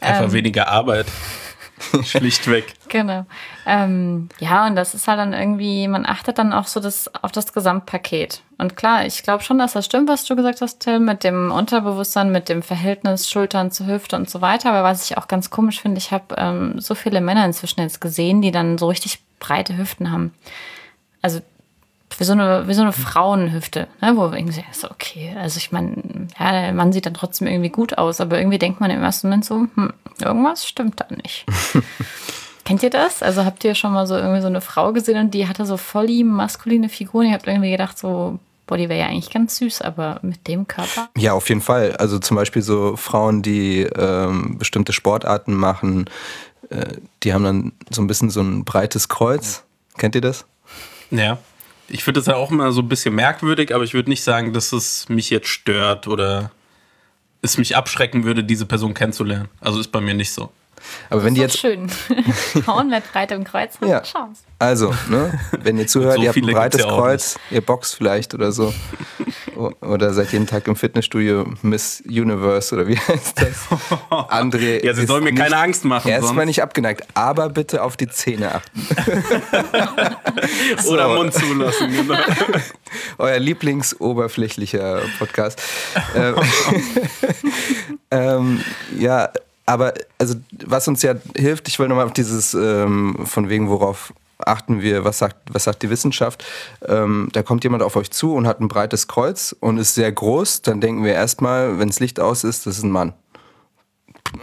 Einfach 0.00 0.24
Ähm, 0.24 0.32
weniger 0.32 0.68
Arbeit. 0.68 1.06
Schlichtweg. 2.04 2.74
Genau. 2.88 3.24
Ähm, 3.66 4.28
ja, 4.38 4.66
und 4.66 4.76
das 4.76 4.94
ist 4.94 5.08
halt 5.08 5.18
dann 5.18 5.32
irgendwie, 5.32 5.88
man 5.88 6.06
achtet 6.06 6.38
dann 6.38 6.52
auch 6.52 6.66
so 6.66 6.80
das, 6.80 7.12
auf 7.22 7.32
das 7.32 7.52
Gesamtpaket. 7.52 8.42
Und 8.58 8.76
klar, 8.76 9.06
ich 9.06 9.22
glaube 9.22 9.42
schon, 9.42 9.58
dass 9.58 9.72
das 9.72 9.86
stimmt, 9.86 10.08
was 10.08 10.24
du 10.24 10.36
gesagt 10.36 10.60
hast, 10.60 10.80
Till, 10.80 11.00
mit 11.00 11.24
dem 11.24 11.50
Unterbewusstsein, 11.50 12.30
mit 12.30 12.48
dem 12.48 12.62
Verhältnis 12.62 13.28
Schultern 13.28 13.70
zu 13.70 13.86
Hüfte 13.86 14.16
und 14.16 14.28
so 14.28 14.40
weiter. 14.40 14.70
Aber 14.70 14.82
was 14.82 15.10
ich 15.10 15.16
auch 15.16 15.28
ganz 15.28 15.50
komisch 15.50 15.80
finde, 15.80 15.98
ich 15.98 16.12
habe 16.12 16.34
ähm, 16.36 16.80
so 16.80 16.94
viele 16.94 17.20
Männer 17.20 17.44
inzwischen 17.44 17.80
jetzt 17.80 18.00
gesehen, 18.00 18.42
die 18.42 18.50
dann 18.50 18.78
so 18.78 18.88
richtig 18.88 19.20
breite 19.38 19.76
Hüften 19.76 20.12
haben. 20.12 20.34
Also 21.22 21.40
wie 22.20 22.24
so 22.24 22.32
eine, 22.32 22.68
wie 22.68 22.74
so 22.74 22.82
eine 22.82 22.92
Frauenhüfte, 22.92 23.88
ne, 24.02 24.14
wo 24.14 24.26
irgendwie 24.26 24.52
so, 24.52 24.62
so, 24.72 24.90
okay, 24.90 25.34
also 25.38 25.56
ich 25.56 25.72
meine, 25.72 25.96
ja, 26.38 26.52
der 26.52 26.72
Mann 26.74 26.92
sieht 26.92 27.06
dann 27.06 27.14
trotzdem 27.14 27.48
irgendwie 27.48 27.70
gut 27.70 27.96
aus, 27.96 28.20
aber 28.20 28.38
irgendwie 28.38 28.58
denkt 28.58 28.78
man 28.78 28.90
im 28.90 29.02
ersten 29.02 29.28
Moment 29.28 29.46
so, 29.46 29.66
hm, 29.74 29.92
irgendwas 30.20 30.68
stimmt 30.68 31.00
da 31.00 31.06
nicht. 31.14 31.46
Kennt 32.66 32.82
ihr 32.82 32.90
das? 32.90 33.22
Also 33.22 33.46
habt 33.46 33.64
ihr 33.64 33.74
schon 33.74 33.94
mal 33.94 34.06
so 34.06 34.16
irgendwie 34.16 34.42
so 34.42 34.48
eine 34.48 34.60
Frau 34.60 34.92
gesehen 34.92 35.18
und 35.18 35.32
die 35.32 35.48
hatte 35.48 35.64
so 35.64 35.78
voll 35.78 36.08
die 36.08 36.22
maskuline 36.22 36.90
Figur 36.90 37.22
und 37.22 37.28
ihr 37.28 37.32
habt 37.32 37.46
irgendwie 37.46 37.70
gedacht 37.70 37.98
so, 37.98 38.38
boah, 38.66 38.76
die 38.76 38.90
wäre 38.90 39.00
ja 39.00 39.06
eigentlich 39.06 39.30
ganz 39.30 39.56
süß, 39.56 39.80
aber 39.80 40.18
mit 40.20 40.46
dem 40.46 40.68
Körper? 40.68 41.08
Ja, 41.16 41.32
auf 41.32 41.48
jeden 41.48 41.62
Fall. 41.62 41.96
Also 41.96 42.18
zum 42.18 42.36
Beispiel 42.36 42.60
so 42.60 42.96
Frauen, 42.96 43.40
die 43.40 43.80
ähm, 43.96 44.58
bestimmte 44.58 44.92
Sportarten 44.92 45.54
machen, 45.54 46.04
äh, 46.68 46.98
die 47.22 47.32
haben 47.32 47.44
dann 47.44 47.72
so 47.88 48.02
ein 48.02 48.06
bisschen 48.06 48.28
so 48.28 48.42
ein 48.42 48.66
breites 48.66 49.08
Kreuz. 49.08 49.64
Kennt 49.96 50.14
ihr 50.14 50.20
das? 50.20 50.44
Ja. 51.10 51.38
Ich 51.90 52.04
finde 52.04 52.20
das 52.20 52.26
ja 52.26 52.36
auch 52.36 52.50
immer 52.50 52.72
so 52.72 52.80
ein 52.82 52.88
bisschen 52.88 53.14
merkwürdig, 53.14 53.74
aber 53.74 53.84
ich 53.84 53.94
würde 53.94 54.08
nicht 54.08 54.22
sagen, 54.22 54.52
dass 54.52 54.72
es 54.72 55.08
mich 55.08 55.28
jetzt 55.30 55.48
stört 55.48 56.06
oder 56.06 56.50
es 57.42 57.58
mich 57.58 57.76
abschrecken 57.76 58.24
würde, 58.24 58.44
diese 58.44 58.66
Person 58.66 58.94
kennenzulernen. 58.94 59.48
Also 59.60 59.80
ist 59.80 59.92
bei 59.92 60.00
mir 60.00 60.14
nicht 60.14 60.32
so. 60.32 60.50
Aber 61.10 61.24
wenn 61.24 61.34
die 61.34 61.40
jetzt 61.40 61.58
schön. 61.58 61.88
Frauen 62.64 62.88
mit 62.90 63.10
breitem 63.12 63.44
Kreuz 63.44 63.76
haben 63.80 63.88
Ja. 63.88 63.98
eine 63.98 64.06
Chance. 64.06 64.42
Also, 64.58 64.94
ne, 65.08 65.38
wenn 65.62 65.78
ihr 65.78 65.86
zuhört, 65.86 66.16
So 66.16 66.22
ihr 66.22 66.28
habt 66.28 66.36
ein 66.38 66.46
breites 66.46 66.82
ja 66.82 66.88
Kreuz, 66.88 67.36
ihr 67.50 67.62
boxt 67.62 67.94
vielleicht 67.96 68.34
oder 68.34 68.52
so. 68.52 68.74
Oder 69.80 70.12
seid 70.14 70.32
jeden 70.32 70.46
Tag 70.46 70.66
im 70.68 70.76
Fitnessstudio 70.76 71.46
Miss 71.62 72.02
Universe 72.06 72.74
oder 72.74 72.86
wie 72.86 72.96
heißt 73.08 73.40
das? 73.40 73.78
André. 74.10 74.84
Ja, 74.84 74.92
sie 74.94 75.06
soll 75.06 75.20
mir 75.22 75.32
nicht- 75.32 75.42
keine 75.42 75.56
Angst 75.56 75.84
machen. 75.84 76.08
Erstmal 76.08 76.44
nicht 76.46 76.62
abgeneigt, 76.62 77.04
aber 77.14 77.48
bitte 77.48 77.82
auf 77.82 77.96
die 77.96 78.08
Zähne 78.08 78.54
achten. 78.56 78.86
Oder 80.88 81.08
Mund 81.14 81.32
zulassen. 81.34 81.90
Genau. 81.92 82.18
Euer 83.18 83.38
Lieblingsoberflächlicher 83.38 85.00
Podcast. 85.18 85.60
ähm, 86.14 86.34
ähm, 88.10 88.60
ja, 88.98 89.30
aber 89.70 89.94
also 90.18 90.34
was 90.66 90.88
uns 90.88 91.02
ja 91.02 91.14
hilft, 91.36 91.68
ich 91.68 91.78
will 91.78 91.86
nochmal 91.86 92.06
auf 92.06 92.12
dieses 92.12 92.54
ähm, 92.54 93.24
von 93.24 93.48
wegen, 93.48 93.68
worauf 93.68 94.12
achten 94.38 94.82
wir, 94.82 95.04
was 95.04 95.18
sagt, 95.18 95.36
was 95.52 95.64
sagt 95.64 95.82
die 95.82 95.90
Wissenschaft? 95.90 96.44
Ähm, 96.86 97.28
da 97.32 97.42
kommt 97.42 97.62
jemand 97.62 97.84
auf 97.84 97.94
euch 97.94 98.10
zu 98.10 98.34
und 98.34 98.48
hat 98.48 98.60
ein 98.60 98.66
breites 98.66 99.06
Kreuz 99.06 99.54
und 99.60 99.78
ist 99.78 99.94
sehr 99.94 100.10
groß, 100.10 100.62
dann 100.62 100.80
denken 100.80 101.04
wir 101.04 101.12
erstmal, 101.12 101.78
wenn 101.78 101.88
das 101.88 102.00
Licht 102.00 102.18
aus 102.18 102.42
ist, 102.42 102.66
das 102.66 102.78
ist 102.78 102.84
ein 102.84 102.90
Mann. 102.90 103.12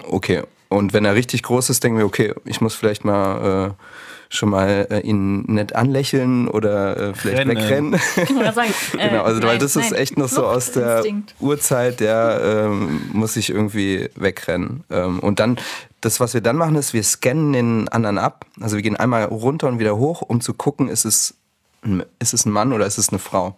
Okay. 0.09 0.43
Und 0.69 0.93
wenn 0.93 1.03
er 1.05 1.15
richtig 1.15 1.43
groß 1.43 1.69
ist, 1.69 1.83
denken 1.83 1.97
wir, 1.97 2.05
okay, 2.05 2.33
ich 2.45 2.61
muss 2.61 2.75
vielleicht 2.75 3.03
mal 3.03 3.71
äh, 3.71 3.83
schon 4.29 4.49
mal 4.49 4.87
äh, 4.89 4.99
ihn 5.01 5.43
nett 5.43 5.75
anlächeln 5.75 6.47
oder 6.47 6.97
äh, 6.97 7.13
vielleicht 7.13 7.39
Rennen. 7.47 7.57
wegrennen. 7.57 7.93
Ich 8.15 8.35
wollte 8.35 8.53
sagen, 8.53 8.73
äh, 8.97 9.09
Genau, 9.09 9.23
also 9.23 9.41
weil 9.41 9.49
nein, 9.49 9.59
das 9.59 9.75
ist 9.75 9.91
nein. 9.91 10.01
echt 10.01 10.17
noch 10.17 10.27
so 10.27 10.45
aus 10.45 10.71
der 10.71 10.83
Fluchtinstinkt. 10.99 11.35
Urzeit, 11.39 11.99
der 11.99 12.41
ähm, 12.43 13.01
muss 13.13 13.35
ich 13.37 13.49
irgendwie 13.49 14.09
wegrennen. 14.15 14.83
Ähm, 14.89 15.19
und 15.19 15.39
dann, 15.39 15.57
das, 16.01 16.19
was 16.19 16.33
wir 16.33 16.41
dann 16.41 16.57
machen, 16.57 16.75
ist, 16.75 16.93
wir 16.93 17.03
scannen 17.03 17.53
den 17.53 17.89
anderen 17.89 18.17
ab. 18.17 18.45
Also 18.59 18.75
wir 18.75 18.83
gehen 18.83 18.95
einmal 18.97 19.23
runter 19.25 19.67
und 19.67 19.79
wieder 19.79 19.97
hoch, 19.97 20.21
um 20.21 20.41
zu 20.41 20.53
gucken, 20.53 20.89
ist 20.89 21.05
es 21.05 21.35
ein, 21.83 22.03
ist 22.19 22.33
es 22.33 22.45
ein 22.45 22.51
Mann 22.51 22.73
oder 22.73 22.85
ist 22.85 22.97
es 22.97 23.09
eine 23.09 23.19
Frau. 23.19 23.57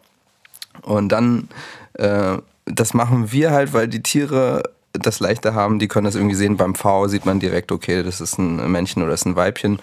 Und 0.83 1.09
dann, 1.09 1.49
äh, 1.93 2.37
das 2.65 2.93
machen 2.93 3.31
wir 3.31 3.51
halt, 3.51 3.73
weil 3.73 3.87
die 3.87 4.03
Tiere 4.03 4.63
das 4.93 5.19
leichter 5.19 5.53
haben, 5.53 5.77
die 5.79 5.87
können 5.87 6.05
das 6.05 6.15
irgendwie 6.15 6.35
sehen. 6.35 6.57
Beim 6.57 6.73
V 6.75 7.07
sieht 7.07 7.25
man 7.25 7.39
direkt, 7.39 7.71
okay, 7.71 8.01
das 8.01 8.21
ist 8.21 8.37
ein 8.39 8.71
Männchen 8.71 9.01
oder 9.03 9.11
das 9.11 9.21
ist 9.21 9.25
ein 9.27 9.35
Weibchen. 9.35 9.79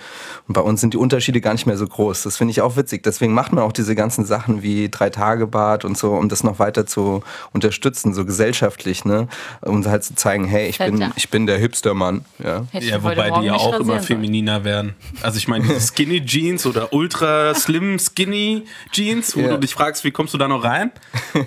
Und 0.48 0.52
bei 0.54 0.60
uns 0.60 0.80
sind 0.80 0.94
die 0.94 0.98
Unterschiede 0.98 1.40
gar 1.40 1.52
nicht 1.52 1.66
mehr 1.66 1.76
so 1.76 1.86
groß. 1.86 2.24
Das 2.24 2.36
finde 2.36 2.50
ich 2.50 2.60
auch 2.60 2.76
witzig. 2.76 3.02
Deswegen 3.04 3.32
macht 3.32 3.52
man 3.52 3.62
auch 3.62 3.72
diese 3.72 3.94
ganzen 3.94 4.24
Sachen 4.24 4.62
wie 4.62 4.88
Drei-Tage-Bad 4.88 5.84
und 5.84 5.96
so, 5.96 6.12
um 6.14 6.28
das 6.28 6.42
noch 6.42 6.58
weiter 6.58 6.86
zu 6.86 7.22
unterstützen, 7.52 8.14
so 8.14 8.24
gesellschaftlich, 8.24 9.04
ne? 9.04 9.28
Um 9.62 9.84
halt 9.86 10.02
zu 10.04 10.14
zeigen, 10.16 10.44
hey, 10.46 10.68
ich 10.68 10.78
Fällt 10.78 10.98
bin, 10.98 11.12
ich 11.16 11.30
bin 11.30 11.46
der 11.46 11.58
Hipstermann. 11.58 12.24
Ja. 12.42 12.64
Ja, 12.72 13.02
wobei 13.02 13.30
die 13.30 13.46
ja 13.46 13.54
auch 13.54 13.78
immer 13.78 14.00
femininer 14.00 14.64
werden. 14.64 14.94
Also 15.22 15.38
ich 15.38 15.46
meine, 15.46 15.64
diese 15.64 15.80
Skinny 15.94 16.24
Jeans 16.24 16.66
oder 16.66 16.92
Ultra 16.92 17.54
Slim 17.54 17.98
Skinny 17.98 18.64
Jeans, 18.92 19.36
wo 19.36 19.40
Ja. 19.40 19.48
du 19.50 19.58
dich 19.60 19.72
fragst, 19.74 20.02
wie 20.04 20.10
kommst 20.10 20.34
du 20.34 20.38
da 20.38 20.48
noch 20.48 20.64
rein, 20.64 20.90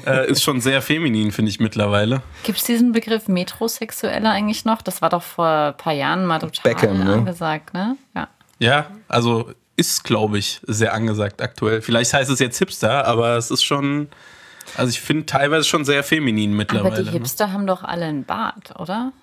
äh, 0.05 0.29
ist 0.31 0.43
schon 0.43 0.61
sehr 0.61 0.81
feminin, 0.81 1.31
finde 1.31 1.49
ich 1.49 1.59
mittlerweile. 1.59 2.21
Gibt 2.43 2.57
es 2.59 2.63
diesen 2.63 2.91
Begriff 2.93 3.27
Metrosexuelle 3.49 4.29
eigentlich 4.29 4.65
noch? 4.65 4.81
Das 4.81 5.01
war 5.01 5.09
doch 5.09 5.23
vor 5.23 5.47
ein 5.47 5.77
paar 5.77 5.93
Jahren 5.93 6.25
mal 6.25 6.39
total 6.39 6.63
Beckham, 6.63 7.03
ne? 7.03 7.13
angesagt, 7.13 7.73
ne? 7.73 7.97
Ja. 8.15 8.27
Ja, 8.59 8.87
also 9.07 9.51
ist, 9.75 10.03
glaube 10.03 10.37
ich, 10.37 10.59
sehr 10.67 10.93
angesagt 10.93 11.41
aktuell. 11.41 11.81
Vielleicht 11.81 12.13
heißt 12.13 12.29
es 12.29 12.39
jetzt 12.39 12.57
Hipster, 12.57 13.05
aber 13.05 13.37
es 13.37 13.49
ist 13.49 13.63
schon, 13.63 14.09
also 14.75 14.89
ich 14.89 14.99
finde 14.99 15.25
teilweise 15.25 15.63
schon 15.63 15.85
sehr 15.85 16.03
feminin 16.03 16.51
Aber 16.51 16.57
mittlerweile. 16.57 17.03
die 17.03 17.11
Hipster 17.11 17.53
haben 17.53 17.65
doch 17.65 17.83
alle 17.83 18.05
einen 18.05 18.25
Bart, 18.25 18.77
oder? 18.77 19.13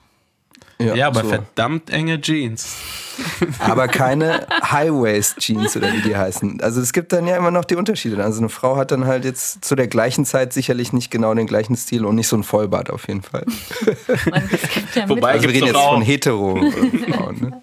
Ne? 0.79 0.97
Ja, 0.97 1.07
aber 1.09 1.23
so. 1.23 1.29
verdammt 1.29 1.91
enge 1.91 2.21
Jeans. 2.21 2.77
Aber 3.61 3.89
keine 3.89 4.47
High-Waist-Jeans 4.63 5.75
oder 5.79 5.91
wie 5.95 6.03
die 6.03 6.15
heißen. 6.15 6.61
Also 6.61 6.83
es 6.83 6.93
gibt 6.93 7.15
dann 7.15 7.27
ja 7.27 7.35
immer 7.39 7.51
noch 7.51 7.65
die 7.65 7.77
Unterschiede. 7.77 8.23
Also 8.23 8.41
eine 8.41 8.51
Frau 8.51 8.77
hat 8.77 8.91
dann 8.91 9.07
halt 9.07 9.25
jetzt 9.25 9.65
zu 9.65 9.75
der 9.75 9.87
gleichen 9.89 10.27
Zeit 10.27 10.53
sicherlich 10.53 10.93
nicht 10.93 11.11
genau 11.11 11.33
den 11.33 11.47
gleichen 11.47 11.77
Stil 11.77 12.05
und 12.05 12.15
nicht 12.17 12.29
so 12.29 12.37
ein 12.37 12.43
Vollbart 12.43 12.91
auf 12.91 13.09
jeden 13.09 13.23
Fall. 13.23 13.47
Gibt 13.47 14.97
ja 14.97 15.09
Wobei, 15.09 15.33
Also 15.33 15.43
wir 15.45 15.55
reden 15.55 15.67
jetzt 15.69 15.77
auch. 15.77 15.95
von 15.95 16.03
hetero-Frauen. 16.03 17.41
Ne? 17.41 17.63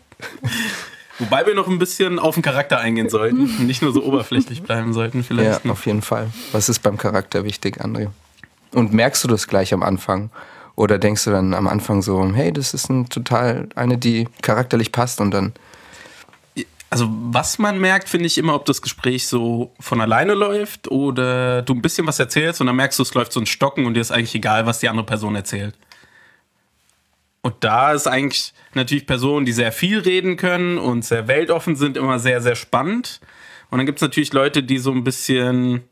Wobei 1.20 1.46
wir 1.46 1.54
noch 1.54 1.68
ein 1.68 1.78
bisschen 1.78 2.18
auf 2.18 2.34
den 2.34 2.42
Charakter 2.44 2.80
eingehen 2.80 3.10
sollten, 3.10 3.68
nicht 3.68 3.82
nur 3.84 3.94
so 3.94 4.04
oberflächlich 4.04 4.64
bleiben 4.64 4.94
sollten 4.94 5.20
Ja, 5.20 5.24
vielleicht. 5.24 5.66
ne? 5.66 5.72
auf 5.72 5.86
jeden 5.86 6.02
Fall. 6.02 6.32
Was 6.52 6.68
ist 6.70 6.80
beim 6.80 6.98
Charakter 6.98 7.44
wichtig, 7.44 7.80
André? 7.82 8.08
Und 8.74 8.92
merkst 8.94 9.24
du 9.24 9.28
das 9.28 9.48
gleich 9.48 9.72
am 9.74 9.84
Anfang? 9.84 10.32
Oder 10.76 10.98
denkst 10.98 11.26
du 11.26 11.32
dann 11.32 11.54
am 11.54 11.68
Anfang 11.68 12.02
so, 12.02 12.34
hey, 12.34 12.52
das 12.52 12.74
ist 12.74 12.90
ein 12.90 13.08
total 13.10 13.70
eine, 13.76 13.98
die 13.98 14.28
charakterlich 14.42 14.92
passt 14.92 15.22
und 15.22 15.32
dann 15.32 15.54
Also 16.90 17.08
was 17.10 17.60
man 17.60 17.80
merkt, 17.80 18.10
finde 18.10 18.28
ich 18.28 18.38
immer, 18.38 18.56
ob 18.56 18.66
das 18.66 18.82
Gespräch 18.82 19.28
so 19.28 19.72
von 19.80 20.02
alleine 20.02 20.34
läuft 20.34 20.90
oder 20.90 21.62
du 21.62 21.74
ein 21.74 21.82
bisschen 21.82 22.08
was 22.08 22.20
erzählst 22.20 22.62
und 22.62 22.68
dann 22.68 22.76
merkst 22.76 22.98
du, 23.00 23.04
es 23.04 23.14
läuft 23.14 23.34
so 23.34 23.40
ein 23.40 23.46
Stocken 23.46 23.86
und 23.86 23.94
dir 23.96 24.02
ist 24.02 24.12
eigentlich 24.12 24.36
egal, 24.36 24.66
was 24.66 24.80
die 24.80 24.90
andere 24.90 25.06
Person 25.06 25.36
erzählt. 25.36 25.76
Und 27.44 27.56
da 27.60 27.92
ist 27.92 28.08
eigentlich 28.08 28.54
natürlich 28.74 29.06
Personen, 29.06 29.46
die 29.46 29.52
sehr 29.52 29.72
viel 29.72 30.00
reden 30.00 30.38
können 30.38 30.78
und 30.78 31.04
sehr 31.04 31.28
weltoffen 31.28 31.76
sind, 31.76 31.98
immer 31.98 32.18
sehr, 32.18 32.42
sehr 32.42 32.56
spannend. 32.56 33.20
Und 33.70 33.80
dann 33.80 33.86
gibt 33.86 33.98
es 33.98 34.02
natürlich 34.02 34.32
Leute, 34.34 34.64
die 34.64 34.78
so 34.78 34.92
ein 34.92 35.04
bisschen, 35.04 35.84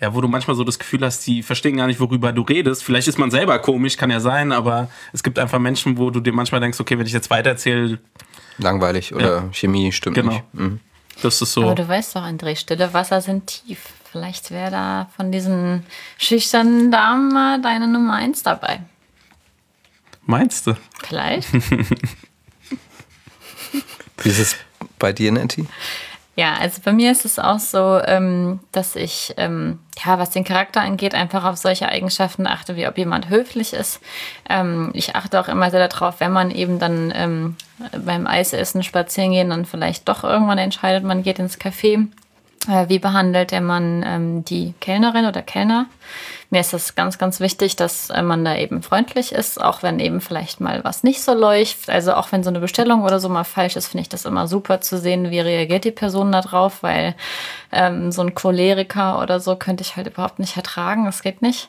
ja, 0.00 0.14
wo 0.14 0.20
du 0.20 0.28
manchmal 0.28 0.54
so 0.56 0.62
das 0.64 0.78
Gefühl 0.78 1.04
hast, 1.04 1.26
die 1.26 1.42
verstehen 1.42 1.76
gar 1.76 1.88
nicht, 1.88 1.98
worüber 1.98 2.32
du 2.32 2.42
redest. 2.42 2.84
Vielleicht 2.84 3.08
ist 3.08 3.18
man 3.18 3.30
selber 3.30 3.58
komisch, 3.58 3.96
kann 3.96 4.10
ja 4.10 4.20
sein, 4.20 4.52
aber 4.52 4.88
es 5.12 5.22
gibt 5.22 5.38
einfach 5.38 5.58
Menschen, 5.58 5.98
wo 5.98 6.10
du 6.10 6.20
dir 6.20 6.32
manchmal 6.32 6.60
denkst, 6.60 6.78
okay, 6.78 6.98
wenn 6.98 7.06
ich 7.06 7.12
jetzt 7.12 7.30
weitererzähle, 7.30 7.98
langweilig 8.58 9.14
oder 9.14 9.48
Chemie 9.52 9.90
stimmt 9.92 10.16
genau. 10.16 10.32
nicht. 10.32 10.44
Mhm. 10.54 10.80
Das 11.22 11.42
ist 11.42 11.52
so. 11.52 11.62
Aber 11.62 11.74
du 11.74 11.88
weißt 11.88 12.14
doch, 12.14 12.22
André, 12.22 12.54
stille 12.54 12.94
Wasser 12.94 13.20
sind 13.20 13.46
tief. 13.48 13.88
Vielleicht 14.10 14.52
wäre 14.52 14.70
da 14.70 15.10
von 15.16 15.32
diesen 15.32 15.84
schüchternen 16.16 16.92
Damen 16.92 17.32
mal 17.32 17.60
deine 17.60 17.88
Nummer 17.88 18.14
eins 18.14 18.42
dabei. 18.42 18.80
Meinst 20.24 20.66
du? 20.66 20.76
Vielleicht? 21.02 21.52
Wie 24.22 24.28
ist 24.28 24.38
es 24.38 24.56
bei 24.98 25.12
dir, 25.12 25.32
Nettie? 25.32 25.66
Ja, 26.38 26.54
also 26.54 26.80
bei 26.84 26.92
mir 26.92 27.10
ist 27.10 27.24
es 27.24 27.40
auch 27.40 27.58
so, 27.58 28.00
ähm, 28.06 28.60
dass 28.70 28.94
ich 28.94 29.34
ähm, 29.38 29.80
ja, 30.04 30.20
was 30.20 30.30
den 30.30 30.44
Charakter 30.44 30.80
angeht, 30.80 31.12
einfach 31.12 31.42
auf 31.42 31.56
solche 31.56 31.88
Eigenschaften 31.88 32.46
achte, 32.46 32.76
wie 32.76 32.86
ob 32.86 32.96
jemand 32.96 33.28
höflich 33.28 33.72
ist. 33.72 34.00
Ähm, 34.48 34.90
ich 34.94 35.16
achte 35.16 35.40
auch 35.40 35.48
immer 35.48 35.72
sehr 35.72 35.88
darauf, 35.88 36.20
wenn 36.20 36.30
man 36.30 36.52
eben 36.52 36.78
dann 36.78 37.56
beim 38.04 38.28
Eisessen 38.28 38.84
spazieren 38.84 39.32
gehen, 39.32 39.50
dann 39.50 39.64
vielleicht 39.64 40.08
doch 40.08 40.22
irgendwann 40.22 40.58
entscheidet, 40.58 41.02
man 41.02 41.24
geht 41.24 41.40
ins 41.40 41.58
Café. 41.58 42.06
Äh, 42.68 42.88
wie 42.88 43.00
behandelt 43.00 43.50
der 43.50 43.60
Mann 43.60 44.44
die 44.44 44.74
Kellnerin 44.80 45.26
oder 45.26 45.42
Kellner? 45.42 45.86
Mir 46.50 46.60
ist 46.62 46.72
es 46.72 46.94
ganz, 46.94 47.18
ganz 47.18 47.40
wichtig, 47.40 47.76
dass 47.76 48.08
äh, 48.08 48.22
man 48.22 48.44
da 48.44 48.56
eben 48.56 48.82
freundlich 48.82 49.32
ist, 49.32 49.60
auch 49.62 49.82
wenn 49.82 50.00
eben 50.00 50.20
vielleicht 50.22 50.60
mal 50.60 50.82
was 50.82 51.02
nicht 51.02 51.22
so 51.22 51.34
läuft. 51.34 51.90
Also 51.90 52.14
auch 52.14 52.32
wenn 52.32 52.42
so 52.42 52.48
eine 52.48 52.60
Bestellung 52.60 53.02
oder 53.02 53.20
so 53.20 53.28
mal 53.28 53.44
falsch 53.44 53.76
ist, 53.76 53.88
finde 53.88 54.02
ich 54.02 54.08
das 54.08 54.24
immer 54.24 54.48
super 54.48 54.80
zu 54.80 54.96
sehen, 54.96 55.30
wie 55.30 55.40
reagiert 55.40 55.84
die 55.84 55.90
Person 55.90 56.32
da 56.32 56.40
drauf, 56.40 56.82
weil 56.82 57.14
ähm, 57.70 58.12
so 58.12 58.22
ein 58.22 58.34
Choleriker 58.34 59.20
oder 59.20 59.40
so 59.40 59.56
könnte 59.56 59.82
ich 59.82 59.96
halt 59.96 60.06
überhaupt 60.06 60.38
nicht 60.38 60.56
ertragen. 60.56 61.04
Das 61.04 61.22
geht 61.22 61.42
nicht. 61.42 61.68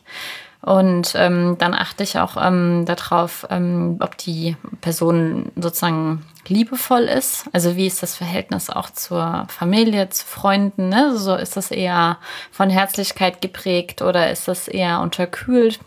Und 0.62 1.13
ähm, 1.16 1.56
dann 1.58 1.74
achte 1.74 2.04
ich 2.04 2.20
auch 2.20 2.36
ähm, 2.39 2.84
darauf, 2.86 3.48
ähm, 3.50 3.98
ob 4.01 4.18
die 4.18 4.58
Person 4.82 5.51
sozusagen 5.56 6.25
liebevoll 6.48 7.04
ist. 7.04 7.46
Also 7.54 7.78
wie 7.78 7.88
ist 7.88 8.04
das 8.04 8.16
Verhältnis 8.16 8.70
auch 8.70 8.89
zur 8.89 9.46
Familie, 9.48 10.10
zu 10.10 10.25
Freunden? 10.25 10.89
Ne? 10.89 11.16
So 11.18 11.36
ist 11.36 11.56
das 11.56 11.72
eher 11.72 12.18
von 12.51 12.70
Herzlichkeit 12.70 13.42
geprägt 13.42 14.01
oder 14.01 14.32
ist 14.32 14.50
das 14.50 14.68
eher 14.68 15.00
unterkühlt? 15.00 15.80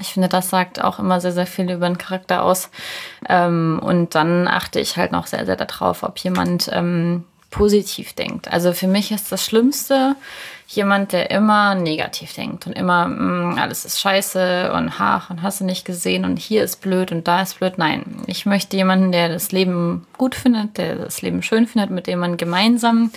Ich 0.00 0.08
finde, 0.08 0.28
das 0.28 0.50
sagt 0.50 0.82
auch 0.82 0.98
immer 0.98 1.20
sehr, 1.20 1.32
sehr 1.32 1.46
viel 1.46 1.70
über 1.70 1.86
den 1.86 1.98
Charakter 1.98 2.42
aus. 2.42 2.70
Ähm, 3.28 3.80
und 3.82 4.14
dann 4.14 4.48
achte 4.48 4.80
ich 4.80 4.96
halt 4.96 5.12
noch 5.12 5.26
sehr, 5.26 5.46
sehr 5.46 5.56
darauf, 5.56 6.02
ob 6.02 6.18
jemand 6.18 6.68
ähm, 6.72 7.24
positiv 7.50 8.14
denkt. 8.14 8.50
Also 8.52 8.72
für 8.72 8.86
mich 8.86 9.12
ist 9.12 9.30
das 9.30 9.44
Schlimmste 9.44 10.16
jemand, 10.70 11.10
der 11.10 11.32
immer 11.32 11.74
negativ 11.74 12.32
denkt 12.32 12.66
und 12.66 12.74
immer 12.74 13.08
mh, 13.08 13.54
mm, 13.54 13.58
alles 13.58 13.84
ist 13.84 14.00
scheiße 14.00 14.72
und 14.72 15.00
hach 15.00 15.28
und 15.28 15.42
hast 15.42 15.60
du 15.60 15.64
nicht 15.64 15.84
gesehen 15.84 16.24
und 16.24 16.38
hier 16.38 16.62
ist 16.62 16.80
blöd 16.80 17.10
und 17.10 17.26
da 17.26 17.42
ist 17.42 17.58
blöd. 17.58 17.76
Nein, 17.76 18.22
ich 18.26 18.46
möchte 18.46 18.76
jemanden, 18.76 19.10
der 19.10 19.28
das 19.28 19.50
Leben 19.50 20.06
gut 20.16 20.36
findet, 20.36 20.78
der 20.78 20.94
das 20.94 21.22
Leben 21.22 21.42
schön 21.42 21.66
findet, 21.66 21.90
mit 21.90 22.06
dem 22.06 22.20
man 22.20 22.36
gemeinsam 22.36 23.10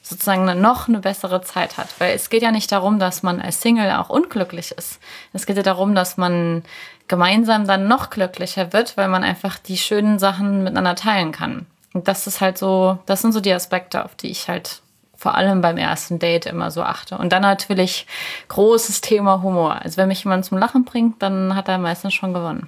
sozusagen 0.00 0.44
noch 0.60 0.88
eine 0.88 1.00
bessere 1.00 1.42
Zeit 1.42 1.76
hat. 1.76 1.88
Weil 1.98 2.14
es 2.14 2.30
geht 2.30 2.42
ja 2.42 2.52
nicht 2.52 2.70
darum, 2.70 3.00
dass 3.00 3.24
man 3.24 3.40
als 3.40 3.60
Single 3.60 3.90
auch 3.90 4.08
unglücklich 4.08 4.70
ist. 4.70 5.00
Es 5.32 5.44
geht 5.46 5.56
ja 5.56 5.62
darum, 5.64 5.96
dass 5.96 6.16
man 6.16 6.62
gemeinsam 7.08 7.66
dann 7.66 7.88
noch 7.88 8.10
glücklicher 8.10 8.72
wird, 8.72 8.96
weil 8.96 9.08
man 9.08 9.24
einfach 9.24 9.58
die 9.58 9.76
schönen 9.76 10.20
Sachen 10.20 10.62
miteinander 10.62 10.94
teilen 10.94 11.32
kann. 11.32 11.66
Und 11.94 12.06
das 12.06 12.28
ist 12.28 12.40
halt 12.40 12.58
so, 12.58 12.98
das 13.06 13.22
sind 13.22 13.32
so 13.32 13.40
die 13.40 13.52
Aspekte, 13.52 14.04
auf 14.04 14.14
die 14.14 14.30
ich 14.30 14.48
halt 14.48 14.82
vor 15.22 15.36
allem 15.36 15.60
beim 15.60 15.76
ersten 15.76 16.18
Date 16.18 16.46
immer 16.46 16.72
so 16.72 16.82
achte. 16.82 17.16
Und 17.16 17.32
dann 17.32 17.42
natürlich 17.42 18.08
großes 18.48 19.02
Thema 19.02 19.40
Humor. 19.40 19.80
Also 19.80 19.98
wenn 19.98 20.08
mich 20.08 20.24
jemand 20.24 20.44
zum 20.44 20.58
Lachen 20.58 20.84
bringt, 20.84 21.22
dann 21.22 21.54
hat 21.54 21.68
er 21.68 21.78
meistens 21.78 22.12
schon 22.12 22.34
gewonnen. 22.34 22.66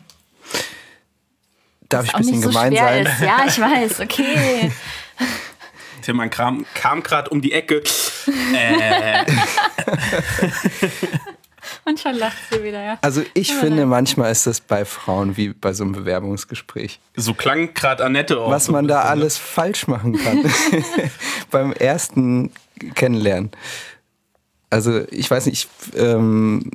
Darf 1.88 2.04
ich 2.04 2.14
ein 2.14 2.18
bisschen 2.18 2.42
so 2.42 2.50
gemein 2.50 2.73
sein? 2.73 3.06
Ist. 3.06 3.20
Ja, 3.20 3.38
ich 3.44 3.61
weiß, 3.61 4.00
okay. 4.00 4.70
Tillmann 6.02 6.30
kam, 6.30 6.64
kam 6.75 7.02
gerade 7.02 7.28
um 7.30 7.40
die 7.40 7.50
Ecke. 7.50 7.82
Äh. 8.54 9.25
Und 11.87 12.00
schon 12.00 12.14
lacht 12.14 12.38
sie 12.50 12.62
wieder, 12.64 12.83
ja. 12.83 12.99
Also 13.03 13.23
ich 13.35 13.53
Aber 13.53 13.61
finde, 13.61 13.87
manchmal 13.87 14.33
ist 14.33 14.47
das 14.47 14.61
bei 14.61 14.85
Frauen 14.85 15.37
wie 15.37 15.50
bei 15.50 15.73
so 15.73 15.85
einem 15.85 15.93
Bewerbungsgespräch. 15.93 16.99
So 17.14 17.35
klang 17.35 17.75
gerade 17.75 18.05
Annette 18.05 18.41
auch. 18.41 18.50
Was 18.50 18.69
man 18.69 18.88
da 18.88 19.03
alles 19.03 19.37
falsch 19.37 19.87
machen 19.87 20.17
kann 20.17 20.45
beim 21.50 21.73
ersten 21.73 22.50
Kennenlernen. 22.95 23.50
Also 24.71 25.03
ich 25.11 25.31
weiß 25.31 25.47
nicht, 25.47 25.69
ich, 25.69 25.99
ähm, 25.99 26.71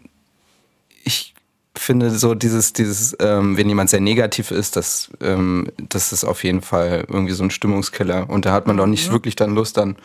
ich 1.04 1.34
finde 1.75 2.12
so 2.12 2.36
dieses, 2.36 2.74
dieses, 2.74 3.18
ähm, 3.20 3.58
wenn 3.58 3.68
jemand 3.68 3.89
sehr 3.89 4.01
negativ 4.01 4.51
ist, 4.51 4.75
das, 4.75 5.10
ähm, 5.22 5.72
das 5.78 6.13
ist 6.13 6.24
auf 6.24 6.44
jeden 6.44 6.62
Fall 6.62 7.06
irgendwie 7.08 7.34
so 7.34 7.44
ein 7.44 7.51
Stimmungskiller. 7.51 8.30
Und 8.30 8.46
da 8.46 8.51
hat 8.51 8.68
man 8.68 8.78
doch 8.78 8.86
nicht 8.86 9.08
mhm. 9.08 9.13
wirklich 9.13 9.36
dann 9.36 9.56
Lust, 9.56 9.78
dann 9.78 9.96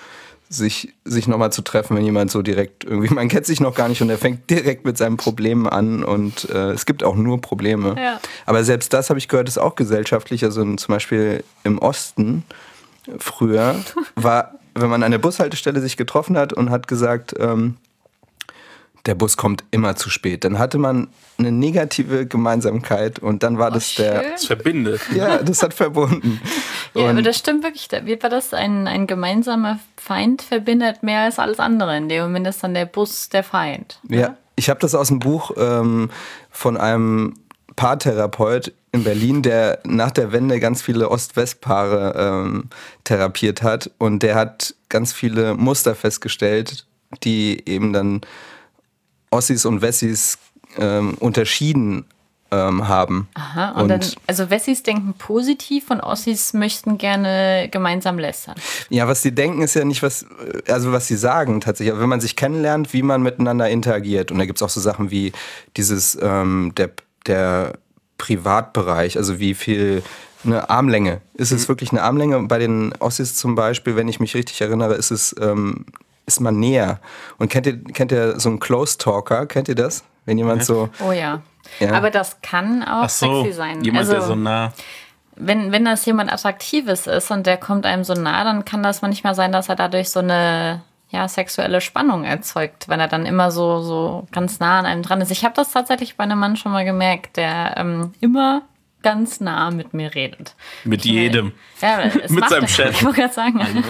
sich, 0.54 0.94
sich 1.04 1.28
nochmal 1.28 1.52
zu 1.52 1.62
treffen, 1.62 1.96
wenn 1.96 2.04
jemand 2.04 2.30
so 2.30 2.42
direkt 2.42 2.84
irgendwie, 2.84 3.12
man 3.12 3.28
kennt 3.28 3.46
sich 3.46 3.60
noch 3.60 3.74
gar 3.74 3.88
nicht 3.88 4.02
und 4.02 4.10
er 4.10 4.18
fängt 4.18 4.48
direkt 4.50 4.84
mit 4.84 4.96
seinen 4.96 5.16
Problemen 5.16 5.68
an 5.68 6.04
und 6.04 6.48
äh, 6.50 6.70
es 6.72 6.86
gibt 6.86 7.04
auch 7.04 7.16
nur 7.16 7.40
Probleme. 7.40 7.94
Ja. 7.98 8.20
Aber 8.46 8.64
selbst 8.64 8.92
das 8.92 9.10
habe 9.10 9.18
ich 9.18 9.28
gehört, 9.28 9.48
ist 9.48 9.58
auch 9.58 9.74
gesellschaftlich. 9.74 10.44
Also 10.44 10.62
zum 10.76 10.92
Beispiel 10.94 11.44
im 11.64 11.78
Osten 11.78 12.44
früher 13.18 13.76
war, 14.16 14.54
wenn 14.74 14.90
man 14.90 15.02
an 15.02 15.10
der 15.10 15.18
Bushaltestelle 15.18 15.80
sich 15.80 15.96
getroffen 15.96 16.36
hat 16.36 16.52
und 16.52 16.70
hat 16.70 16.88
gesagt, 16.88 17.34
ähm, 17.38 17.76
der 19.06 19.14
Bus 19.14 19.36
kommt 19.36 19.64
immer 19.70 19.96
zu 19.96 20.08
spät. 20.08 20.44
Dann 20.44 20.58
hatte 20.58 20.78
man 20.78 21.08
eine 21.38 21.52
negative 21.52 22.26
Gemeinsamkeit 22.26 23.18
und 23.18 23.42
dann 23.42 23.58
war 23.58 23.70
oh, 23.70 23.74
das 23.74 23.94
der. 23.96 24.22
Das 24.32 24.46
verbindet. 24.46 25.00
Ja, 25.14 25.38
das 25.42 25.62
hat 25.62 25.74
verbunden. 25.74 26.40
ja, 26.94 27.10
aber 27.10 27.22
das 27.22 27.38
stimmt 27.38 27.64
wirklich. 27.64 27.88
Wie 28.04 28.22
war 28.22 28.30
das? 28.30 28.54
Ein, 28.54 28.86
ein 28.86 29.06
gemeinsamer 29.06 29.78
Feind 29.96 30.42
verbindet 30.42 31.02
mehr 31.02 31.22
als 31.22 31.38
alles 31.38 31.58
andere. 31.58 31.96
In 31.96 32.08
dem 32.08 32.22
Moment 32.22 32.46
ist 32.46 32.62
dann 32.62 32.74
der 32.74 32.86
Bus 32.86 33.28
der 33.28 33.44
Feind. 33.44 34.00
Ja, 34.08 34.18
ja 34.18 34.36
ich 34.56 34.70
habe 34.70 34.80
das 34.80 34.94
aus 34.94 35.08
dem 35.08 35.18
Buch 35.18 35.52
ähm, 35.56 36.10
von 36.50 36.76
einem 36.76 37.34
Paartherapeut 37.76 38.72
in 38.92 39.02
Berlin, 39.02 39.42
der 39.42 39.80
nach 39.84 40.12
der 40.12 40.32
Wende 40.32 40.60
ganz 40.60 40.80
viele 40.80 41.10
Ost-West-Paare 41.10 42.14
ähm, 42.16 42.70
therapiert 43.02 43.62
hat 43.62 43.90
und 43.98 44.22
der 44.22 44.36
hat 44.36 44.74
ganz 44.88 45.12
viele 45.12 45.54
Muster 45.54 45.96
festgestellt, 45.96 46.86
die 47.24 47.60
eben 47.66 47.92
dann 47.92 48.20
Ossis 49.34 49.64
und 49.64 49.82
Wessis 49.82 50.38
ähm, 50.78 51.14
unterschieden 51.18 52.06
ähm, 52.50 52.86
haben. 52.86 53.28
Aha, 53.34 53.70
und, 53.72 53.82
und 53.82 53.88
dann, 53.88 54.00
also 54.26 54.48
Wessis 54.50 54.82
denken 54.82 55.14
positiv 55.14 55.90
und 55.90 56.00
Ossis 56.00 56.52
möchten 56.52 56.98
gerne 56.98 57.68
gemeinsam 57.70 58.18
lästern. 58.18 58.54
Ja, 58.90 59.08
was 59.08 59.22
sie 59.22 59.34
denken, 59.34 59.62
ist 59.62 59.74
ja 59.74 59.84
nicht 59.84 60.02
was, 60.02 60.24
also 60.68 60.92
was 60.92 61.08
sie 61.08 61.16
sagen 61.16 61.60
tatsächlich. 61.60 61.92
Aber 61.92 62.02
wenn 62.02 62.08
man 62.08 62.20
sich 62.20 62.36
kennenlernt, 62.36 62.92
wie 62.92 63.02
man 63.02 63.22
miteinander 63.22 63.68
interagiert. 63.68 64.30
Und 64.30 64.38
da 64.38 64.46
gibt 64.46 64.58
es 64.58 64.62
auch 64.62 64.68
so 64.68 64.80
Sachen 64.80 65.10
wie 65.10 65.32
dieses, 65.76 66.16
ähm, 66.20 66.72
der, 66.76 66.90
der 67.26 67.78
Privatbereich, 68.18 69.16
also 69.16 69.38
wie 69.40 69.54
viel 69.54 70.02
eine 70.44 70.70
Armlänge. 70.70 71.20
Ist 71.34 71.52
es 71.52 71.64
mhm. 71.64 71.68
wirklich 71.68 71.90
eine 71.90 72.02
Armlänge? 72.02 72.40
Bei 72.42 72.58
den 72.58 72.92
Ossis 73.00 73.34
zum 73.34 73.54
Beispiel, 73.54 73.96
wenn 73.96 74.08
ich 74.08 74.20
mich 74.20 74.34
richtig 74.34 74.60
erinnere, 74.60 74.94
ist 74.94 75.10
es 75.10 75.34
ähm, 75.40 75.86
ist 76.26 76.40
man 76.40 76.58
näher. 76.58 77.00
Und 77.38 77.50
kennt 77.50 77.66
ihr, 77.66 77.82
kennt 77.84 78.12
ihr 78.12 78.38
so 78.38 78.48
einen 78.48 78.60
Close 78.60 78.98
Talker? 78.98 79.46
Kennt 79.46 79.68
ihr 79.68 79.74
das? 79.74 80.04
Wenn 80.24 80.38
jemand 80.38 80.64
so. 80.64 80.88
Oh 81.06 81.12
ja. 81.12 81.42
ja. 81.80 81.92
Aber 81.92 82.10
das 82.10 82.40
kann 82.40 82.82
auch 82.82 83.08
so, 83.08 83.42
sexy 83.42 83.52
sein. 83.52 83.84
Jemand, 83.84 84.00
also, 84.00 84.12
der 84.12 84.22
so 84.22 84.34
nah. 84.34 84.72
Wenn, 85.36 85.72
wenn 85.72 85.84
das 85.84 86.04
jemand 86.06 86.32
Attraktives 86.32 87.06
ist 87.06 87.30
und 87.30 87.46
der 87.46 87.56
kommt 87.56 87.86
einem 87.86 88.04
so 88.04 88.14
nah, 88.14 88.44
dann 88.44 88.64
kann 88.64 88.82
das 88.82 89.02
manchmal 89.02 89.34
sein, 89.34 89.52
dass 89.52 89.68
er 89.68 89.76
dadurch 89.76 90.10
so 90.10 90.20
eine 90.20 90.82
ja, 91.10 91.28
sexuelle 91.28 91.80
Spannung 91.80 92.24
erzeugt, 92.24 92.88
wenn 92.88 93.00
er 93.00 93.08
dann 93.08 93.26
immer 93.26 93.50
so, 93.50 93.80
so 93.82 94.26
ganz 94.32 94.60
nah 94.60 94.78
an 94.78 94.86
einem 94.86 95.02
dran 95.02 95.20
ist. 95.20 95.30
Ich 95.30 95.44
habe 95.44 95.54
das 95.54 95.72
tatsächlich 95.72 96.16
bei 96.16 96.24
einem 96.24 96.38
Mann 96.38 96.56
schon 96.56 96.72
mal 96.72 96.84
gemerkt, 96.84 97.36
der 97.36 97.74
ähm, 97.76 98.14
immer 98.20 98.62
ganz 99.04 99.38
nah 99.38 99.70
mit 99.70 99.94
mir 99.94 100.14
redet. 100.14 100.54
Mit 100.82 101.04
ich 101.04 101.12
jedem. 101.12 101.52
ja, 101.80 102.10
mit 102.28 102.48
seinem 102.48 102.66
Chef. 102.66 102.96
Ich 102.96 103.04
wollte 103.04 103.20
gerade 103.20 103.34
sagen, 103.34 103.84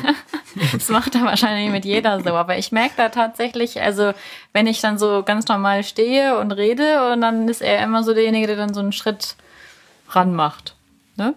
das 0.72 0.88
macht 0.90 1.14
er 1.14 1.22
wahrscheinlich 1.22 1.70
mit 1.70 1.84
jeder 1.86 2.20
so. 2.20 2.34
Aber 2.34 2.58
ich 2.58 2.72
merke 2.72 2.94
da 2.96 3.08
tatsächlich, 3.08 3.80
also 3.80 4.12
wenn 4.52 4.66
ich 4.66 4.80
dann 4.80 4.98
so 4.98 5.22
ganz 5.22 5.46
normal 5.46 5.84
stehe 5.84 6.36
und 6.38 6.52
rede 6.52 7.12
und 7.12 7.20
dann 7.22 7.48
ist 7.48 7.62
er 7.62 7.82
immer 7.82 8.02
so 8.02 8.12
derjenige, 8.12 8.48
der 8.48 8.56
dann 8.56 8.74
so 8.74 8.80
einen 8.80 8.92
Schritt 8.92 9.36
ranmacht. 10.10 10.74
Ne? 11.16 11.34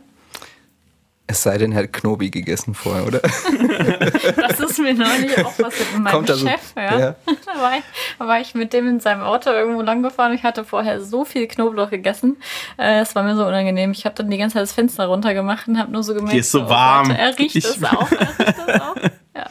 Es 1.30 1.44
sei 1.44 1.58
denn, 1.58 1.74
er 1.74 1.84
hat 1.84 1.92
Knobi 1.92 2.30
gegessen 2.30 2.74
vorher, 2.74 3.06
oder? 3.06 3.20
das 3.20 4.60
ist 4.62 4.80
mir 4.80 4.94
neulich 4.94 5.38
auch 5.44 5.54
was 5.60 5.78
mit 5.78 6.00
meinem 6.00 6.14
Kommt 6.14 6.30
Chef. 6.30 6.62
So, 6.74 6.80
ja. 6.80 7.00
ja. 7.00 7.16
Da, 7.26 7.62
war 7.62 7.78
ich, 7.78 7.84
da, 8.18 8.28
war 8.28 8.40
ich, 8.40 8.56
mit 8.56 8.72
dem 8.72 8.88
in 8.88 9.00
seinem 9.02 9.24
Auto 9.24 9.50
irgendwo 9.50 9.82
lang 9.82 10.02
gefahren. 10.04 10.34
Ich 10.34 10.44
hatte 10.44 10.64
vorher 10.64 11.02
so 11.02 11.26
viel 11.26 11.48
Knoblauch 11.48 11.90
gegessen. 11.90 12.38
Äh, 12.78 13.02
es 13.02 13.14
war 13.14 13.24
mir 13.24 13.36
so 13.36 13.46
unangenehm. 13.46 13.92
Ich 13.92 14.06
habe 14.06 14.16
dann 14.16 14.30
die 14.30 14.38
ganze 14.38 14.54
Zeit 14.54 14.64
das 14.64 14.72
Fenster 14.72 15.08
runtergemacht 15.08 15.68
und 15.68 15.78
habe 15.78 15.92
nur 15.92 16.02
so 16.02 16.14
gemerkt, 16.14 16.32
Hier 16.32 16.40
ist 16.40 16.52
so 16.52 16.64
oh 16.64 16.70
warm. 16.70 17.10
Gott, 17.10 17.18
er 17.18 17.38
riecht 17.38 17.56
es 17.58 17.84
auch. 17.84 18.10
Er 18.10 18.40
riecht 18.40 18.58
das 18.66 18.82
auch. 18.82 18.96
Ja. 19.36 19.50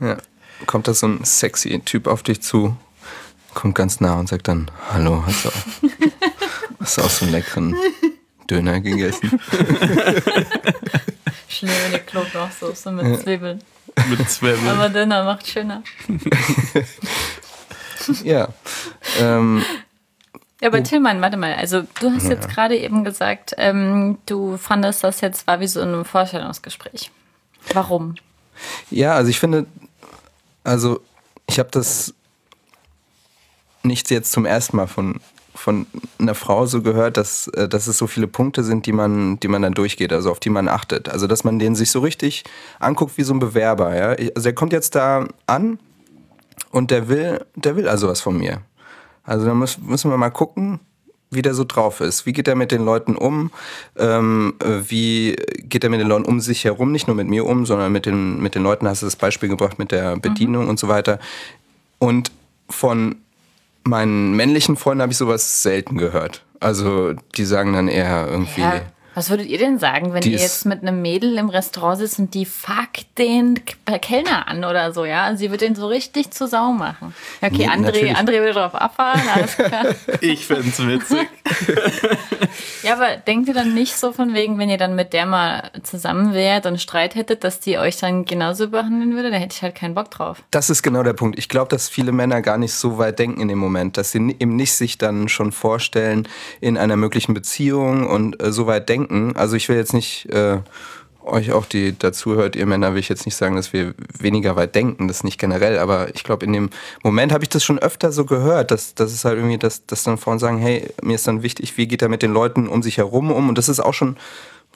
ja. 0.00 0.16
Kommt 0.66 0.88
da 0.88 0.94
so 0.94 1.06
ein 1.06 1.24
sexy 1.24 1.80
Typ 1.84 2.08
auf 2.08 2.24
dich 2.24 2.42
zu, 2.42 2.76
kommt 3.54 3.76
ganz 3.76 4.00
nah 4.00 4.14
und 4.18 4.28
sagt 4.28 4.48
dann, 4.48 4.70
hallo, 4.92 5.22
hast 5.24 5.44
du 5.44 5.48
auch, 5.48 5.90
hast 6.80 6.98
du 6.98 7.02
auch 7.02 7.10
so 7.10 7.24
einen 7.24 7.32
leckeren 7.32 7.76
Döner 8.50 8.80
gegessen. 8.80 9.30
Schöne 11.48 11.98
Knoblauchsoße 12.06 12.90
mit 12.92 13.06
ja. 13.06 13.18
Zwiebeln. 13.18 13.62
Mit 14.08 14.30
Zwiebeln. 14.30 14.68
Aber 14.68 14.88
Döner 14.88 15.24
macht 15.24 15.46
schöner. 15.46 15.82
ja. 18.24 18.48
Ähm, 19.20 19.64
ja, 20.60 20.68
aber 20.68 20.82
Tillmann, 20.82 21.20
warte 21.20 21.36
mal. 21.36 21.54
Also 21.54 21.82
du 22.00 22.10
hast 22.10 22.24
ja. 22.24 22.30
jetzt 22.30 22.48
gerade 22.48 22.76
eben 22.76 23.04
gesagt, 23.04 23.54
ähm, 23.56 24.18
du 24.26 24.56
fandest 24.56 25.04
das 25.04 25.20
jetzt 25.20 25.46
war 25.46 25.60
wie 25.60 25.66
so 25.66 25.80
ein 25.80 26.04
Vorstellungsgespräch. 26.04 27.10
Warum? 27.72 28.16
Ja, 28.90 29.14
also 29.14 29.30
ich 29.30 29.38
finde, 29.38 29.66
also 30.64 31.00
ich 31.48 31.58
habe 31.58 31.70
das 31.70 32.14
nicht 33.82 34.10
jetzt 34.10 34.32
zum 34.32 34.44
ersten 34.44 34.76
Mal 34.76 34.86
von, 34.86 35.20
von 35.60 35.86
einer 36.18 36.34
Frau 36.34 36.64
so 36.64 36.80
gehört, 36.80 37.16
dass, 37.16 37.48
äh, 37.48 37.68
dass 37.68 37.86
es 37.86 37.98
so 37.98 38.06
viele 38.06 38.26
Punkte 38.26 38.64
sind, 38.64 38.86
die 38.86 38.92
man, 38.92 39.38
die 39.40 39.48
man 39.48 39.62
dann 39.62 39.74
durchgeht, 39.74 40.12
also 40.12 40.30
auf 40.30 40.40
die 40.40 40.50
man 40.50 40.68
achtet. 40.68 41.08
Also 41.08 41.26
dass 41.26 41.44
man 41.44 41.58
den 41.58 41.74
sich 41.74 41.90
so 41.90 42.00
richtig 42.00 42.44
anguckt 42.78 43.18
wie 43.18 43.22
so 43.22 43.34
ein 43.34 43.40
Bewerber. 43.40 43.94
Ja? 43.94 44.16
Also 44.34 44.48
er 44.48 44.54
kommt 44.54 44.72
jetzt 44.72 44.94
da 44.94 45.28
an 45.46 45.78
und 46.70 46.90
der 46.90 47.08
will, 47.08 47.44
der 47.56 47.76
will 47.76 47.88
also 47.88 48.08
was 48.08 48.20
von 48.22 48.38
mir. 48.38 48.62
Also 49.22 49.44
da 49.44 49.54
muss, 49.54 49.78
müssen 49.78 50.10
wir 50.10 50.16
mal 50.16 50.30
gucken, 50.30 50.80
wie 51.30 51.42
der 51.42 51.54
so 51.54 51.64
drauf 51.64 52.00
ist. 52.00 52.26
Wie 52.26 52.32
geht 52.32 52.48
er 52.48 52.56
mit 52.56 52.72
den 52.72 52.84
Leuten 52.84 53.14
um? 53.14 53.50
Ähm, 53.96 54.54
wie 54.64 55.36
geht 55.58 55.84
er 55.84 55.90
mit 55.90 56.00
den 56.00 56.08
Leuten 56.08 56.24
um 56.24 56.40
sich 56.40 56.64
herum? 56.64 56.90
Nicht 56.90 57.06
nur 57.06 57.14
mit 57.14 57.28
mir 57.28 57.46
um, 57.46 57.66
sondern 57.66 57.92
mit 57.92 58.06
den, 58.06 58.40
mit 58.40 58.54
den 58.54 58.62
Leuten, 58.62 58.88
hast 58.88 59.02
du 59.02 59.06
das 59.06 59.14
Beispiel 59.14 59.48
gebracht, 59.48 59.78
mit 59.78 59.92
der 59.92 60.16
Bedienung 60.16 60.64
mhm. 60.64 60.70
und 60.70 60.78
so 60.80 60.88
weiter. 60.88 61.20
Und 61.98 62.32
von 62.68 63.16
meinen 63.84 64.34
männlichen 64.34 64.76
Freunden 64.76 65.02
habe 65.02 65.12
ich 65.12 65.18
sowas 65.18 65.62
selten 65.62 65.98
gehört. 65.98 66.44
Also 66.60 67.14
die 67.36 67.44
sagen 67.44 67.72
dann 67.72 67.88
eher 67.88 68.26
irgendwie. 68.28 68.60
Ja. 68.60 68.82
Was 69.14 69.28
würdet 69.28 69.46
ihr 69.46 69.58
denn 69.58 69.78
sagen, 69.78 70.14
wenn 70.14 70.22
ihr 70.22 70.38
jetzt 70.38 70.66
mit 70.66 70.82
einem 70.82 71.02
Mädel 71.02 71.36
im 71.36 71.48
Restaurant 71.48 71.98
sitzt 71.98 72.18
und 72.18 72.32
die 72.32 72.46
fuckt 72.46 73.18
den 73.18 73.60
Kellner 74.00 74.46
an 74.46 74.64
oder 74.64 74.92
so, 74.92 75.04
ja? 75.04 75.34
Sie 75.34 75.50
wird 75.50 75.60
den 75.62 75.74
so 75.74 75.88
richtig 75.88 76.30
zu 76.30 76.46
Sau 76.46 76.72
machen. 76.72 77.14
Okay, 77.42 77.68
André, 77.68 78.14
André 78.14 78.38
würde 78.38 78.54
darauf 78.54 78.74
abfahren, 78.74 79.22
alles 79.34 79.56
klar. 79.56 79.86
ich 80.20 80.46
find's 80.46 80.78
witzig. 80.86 81.28
ja, 82.82 82.94
aber 82.94 83.16
denkt 83.16 83.48
ihr 83.48 83.54
dann 83.54 83.74
nicht 83.74 83.96
so 83.96 84.12
von 84.12 84.32
wegen, 84.32 84.58
wenn 84.58 84.70
ihr 84.70 84.78
dann 84.78 84.94
mit 84.94 85.12
der 85.12 85.26
mal 85.26 85.70
zusammen 85.82 86.32
wärt 86.32 86.66
und 86.66 86.80
Streit 86.80 87.14
hättet, 87.14 87.42
dass 87.42 87.60
die 87.60 87.78
euch 87.78 87.98
dann 87.98 88.24
genauso 88.24 88.68
behandeln 88.68 89.14
würde? 89.14 89.30
Da 89.30 89.36
hätte 89.36 89.56
ich 89.56 89.62
halt 89.62 89.74
keinen 89.74 89.94
Bock 89.94 90.10
drauf. 90.10 90.42
Das 90.50 90.70
ist 90.70 90.82
genau 90.82 91.02
der 91.02 91.14
Punkt. 91.14 91.38
Ich 91.38 91.48
glaube, 91.48 91.68
dass 91.68 91.88
viele 91.88 92.12
Männer 92.12 92.42
gar 92.42 92.58
nicht 92.58 92.72
so 92.72 92.98
weit 92.98 93.18
denken 93.18 93.40
in 93.40 93.48
dem 93.48 93.58
Moment, 93.58 93.96
dass 93.96 94.12
sie 94.12 94.36
eben 94.38 94.56
nicht 94.56 94.72
sich 94.74 94.98
dann 94.98 95.28
schon 95.28 95.52
vorstellen 95.52 96.28
in 96.60 96.78
einer 96.78 96.96
möglichen 96.96 97.34
Beziehung 97.34 98.06
und 98.06 98.40
äh, 98.42 98.52
so 98.52 98.66
weit 98.66 98.88
denken, 98.88 99.09
denken. 99.10 99.36
Also 99.36 99.56
ich 99.56 99.68
will 99.68 99.76
jetzt 99.76 99.92
nicht 99.92 100.26
äh, 100.30 100.58
euch 101.22 101.52
auch, 101.52 101.66
die 101.66 101.96
dazu 101.98 102.34
hört, 102.34 102.56
ihr 102.56 102.66
Männer, 102.66 102.92
will 102.92 103.00
ich 103.00 103.08
jetzt 103.08 103.26
nicht 103.26 103.36
sagen, 103.36 103.56
dass 103.56 103.72
wir 103.72 103.94
weniger 104.18 104.56
weit 104.56 104.74
denken, 104.74 105.06
das 105.06 105.22
nicht 105.22 105.38
generell, 105.38 105.78
aber 105.78 106.14
ich 106.14 106.24
glaube, 106.24 106.46
in 106.46 106.52
dem 106.52 106.70
Moment 107.02 107.32
habe 107.32 107.44
ich 107.44 107.50
das 107.50 107.62
schon 107.62 107.78
öfter 107.78 108.10
so 108.10 108.24
gehört, 108.24 108.70
dass, 108.70 108.94
dass 108.94 109.12
es 109.12 109.24
halt 109.24 109.36
irgendwie, 109.36 109.58
dass, 109.58 109.84
dass 109.86 110.02
dann 110.02 110.18
Frauen 110.18 110.38
sagen, 110.38 110.58
hey, 110.58 110.88
mir 111.02 111.14
ist 111.14 111.26
dann 111.26 111.42
wichtig, 111.42 111.76
wie 111.76 111.86
geht 111.86 112.02
er 112.02 112.08
mit 112.08 112.22
den 112.22 112.32
Leuten 112.32 112.68
um 112.68 112.82
sich 112.82 112.96
herum 112.96 113.30
um 113.30 113.48
und 113.48 113.58
das 113.58 113.68
ist 113.68 113.80
auch 113.80 113.94
schon 113.94 114.16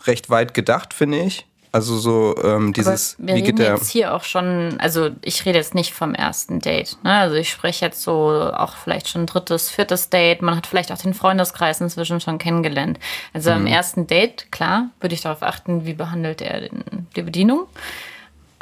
recht 0.07 0.29
weit 0.29 0.53
gedacht, 0.53 0.93
finde 0.93 1.19
ich. 1.21 1.47
Also 1.75 1.99
so 1.99 2.37
ähm, 2.45 2.73
dieses, 2.73 3.17
Aber 3.19 3.27
wir 3.27 3.35
wie 3.35 3.43
geht 3.43 3.59
der? 3.59 3.73
jetzt 3.73 3.91
hier 3.91 4.15
auch 4.15 4.23
schon, 4.23 4.77
also 4.79 5.11
ich 5.23 5.45
rede 5.45 5.59
jetzt 5.59 5.75
nicht 5.75 5.93
vom 5.93 6.15
ersten 6.15 6.61
Date. 6.61 6.97
Ne? 7.03 7.11
Also 7.11 7.35
ich 7.35 7.51
spreche 7.51 7.85
jetzt 7.85 8.01
so 8.01 8.53
auch 8.55 8.77
vielleicht 8.77 9.09
schon 9.09 9.27
drittes, 9.27 9.71
viertes 9.71 10.09
Date. 10.09 10.41
Man 10.41 10.55
hat 10.57 10.69
vielleicht 10.69 10.93
auch 10.93 10.99
den 10.99 11.15
Freundeskreis 11.15 11.81
inzwischen 11.81 12.21
schon 12.21 12.39
kennengelernt. 12.39 13.01
Also 13.33 13.51
mhm. 13.51 13.57
am 13.57 13.67
ersten 13.67 14.07
Date, 14.07 14.53
klar, 14.53 14.91
würde 15.01 15.17
ich 15.17 15.23
darauf 15.23 15.43
achten, 15.43 15.85
wie 15.85 15.95
behandelt 15.95 16.43
er 16.43 16.69
die 17.17 17.23
Bedienung 17.23 17.67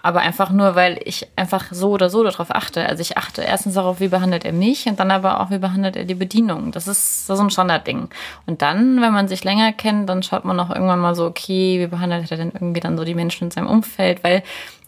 aber 0.03 0.21
einfach 0.21 0.51
nur, 0.51 0.75
weil 0.75 1.01
ich 1.05 1.29
einfach 1.37 1.67
so 1.71 1.91
oder 1.91 2.11
so 2.11 2.25
darauf 2.25 2.51
achte. 2.51 2.85
Also 2.87 3.01
ich 3.01 3.17
achte 3.17 3.43
erstens 3.43 3.75
darauf, 3.75 4.01
wie 4.01 4.09
behandelt 4.09 4.45
er 4.45 4.53
mich 4.53 4.87
und 4.87 4.99
dann 4.99 5.13
aber 5.13 5.41
auch, 5.41 5.51
wie 5.51 5.59
behandelt 5.59 5.95
er 5.95 6.05
die 6.05 6.17
Bedienung. 6.17 6.73
Das 6.73 6.89
ist 6.89 7.27
so 7.27 7.39
ein 7.39 7.51
Standardding. 7.51 8.09
Und 8.47 8.63
dann, 8.63 9.01
wenn 9.01 9.13
man 9.13 9.29
sich 9.29 9.45
länger 9.45 9.73
kennt, 9.73 10.09
dann 10.09 10.25
schaut 10.25 10.45
man 10.45 10.59
auch 10.59 10.71
irgendwann 10.71 10.99
mal 10.99 11.15
so, 11.15 11.25
okay, 11.27 11.79
wie 11.79 11.87
behandelt 11.87 12.31
er 12.33 12.37
denn 12.37 12.51
irgendwie 12.53 12.81
dann 12.81 12.99
so 12.99 13.05
die 13.05 13.15
Menschen 13.15 13.45
in 13.45 13.51
seinem 13.53 13.69
Umfeld? 13.69 14.25
Weil, 14.25 14.43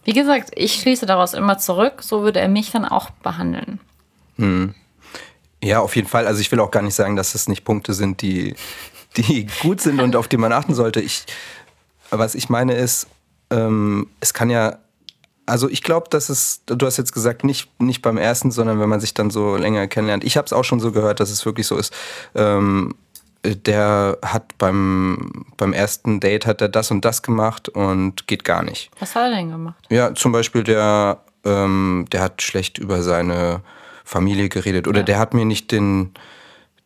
wie 0.05 0.12
gesagt, 0.12 0.50
ich 0.57 0.81
schließe 0.81 1.07
daraus 1.07 1.33
immer 1.33 1.59
zurück, 1.59 2.03
so 2.03 2.22
würde 2.22 2.40
er 2.40 2.48
mich 2.48 2.72
dann 2.72 2.85
auch 2.85 3.11
behandeln. 3.11 3.79
Hm. 4.37 4.74
Ja, 5.62 5.81
auf 5.81 5.94
jeden 5.94 6.09
Fall. 6.09 6.27
Also 6.27 6.40
ich 6.40 6.50
will 6.50 6.59
auch 6.59 6.72
gar 6.72 6.83
nicht 6.83 6.94
sagen, 6.94 7.14
dass 7.14 7.37
es 7.37 7.48
nicht 7.48 7.64
Punkte 7.64 7.94
sind, 7.94 8.20
die, 8.20 8.57
die 9.16 9.46
gut 9.62 9.81
sind 9.81 10.00
und 10.00 10.16
auf 10.16 10.27
die 10.27 10.37
man 10.38 10.53
achten 10.53 10.74
sollte. 10.74 11.00
Ich, 11.00 11.24
was 12.11 12.35
ich 12.35 12.48
meine 12.48 12.74
ist, 12.74 13.07
ähm, 13.50 14.09
es 14.18 14.35
kann 14.35 14.50
ja 14.50 14.79
also 15.46 15.68
ich 15.68 15.83
glaube, 15.83 16.09
dass 16.11 16.28
es, 16.28 16.62
du 16.66 16.87
hast 16.87 16.96
jetzt 16.96 17.12
gesagt, 17.12 17.44
nicht, 17.44 17.68
nicht 17.80 18.02
beim 18.02 18.16
ersten, 18.16 18.50
sondern 18.50 18.80
wenn 18.80 18.88
man 18.88 19.00
sich 19.00 19.14
dann 19.14 19.30
so 19.30 19.57
länger 19.57 19.87
kennenlernt. 19.87 20.24
Ich 20.24 20.37
habe 20.37 20.46
es 20.46 20.52
auch 20.52 20.64
schon 20.64 20.80
so 20.80 20.92
gehört, 20.92 21.20
dass 21.20 21.30
es 21.30 21.44
wirklich 21.44 21.66
so 21.66 21.76
ist. 21.76 21.94
Ähm, 22.35 22.94
der 23.44 24.18
hat 24.24 24.57
beim, 24.57 25.44
beim 25.57 25.74
ersten 25.74 26.18
Date 26.18 26.46
hat 26.46 26.62
er 26.62 26.68
das 26.68 26.90
und 26.90 27.04
das 27.04 27.22
gemacht 27.22 27.68
und 27.68 28.26
geht 28.26 28.44
gar 28.44 28.62
nicht. 28.62 28.90
Was 29.00 29.14
hat 29.14 29.30
er 29.30 29.37
denn 29.37 29.50
gemacht? 29.50 29.85
Ja, 29.90 30.14
zum 30.14 30.33
Beispiel 30.33 30.64
der, 30.64 31.18
ähm, 31.44 32.07
der 32.11 32.22
hat 32.22 32.40
schlecht 32.40 32.78
über 32.78 33.02
seine 33.02 33.61
Familie 34.04 34.48
geredet 34.48 34.88
oder 34.88 35.00
ja. 35.00 35.04
der 35.04 35.18
hat 35.18 35.35
mir 35.35 35.44
nicht 35.44 35.72
den, 35.72 36.14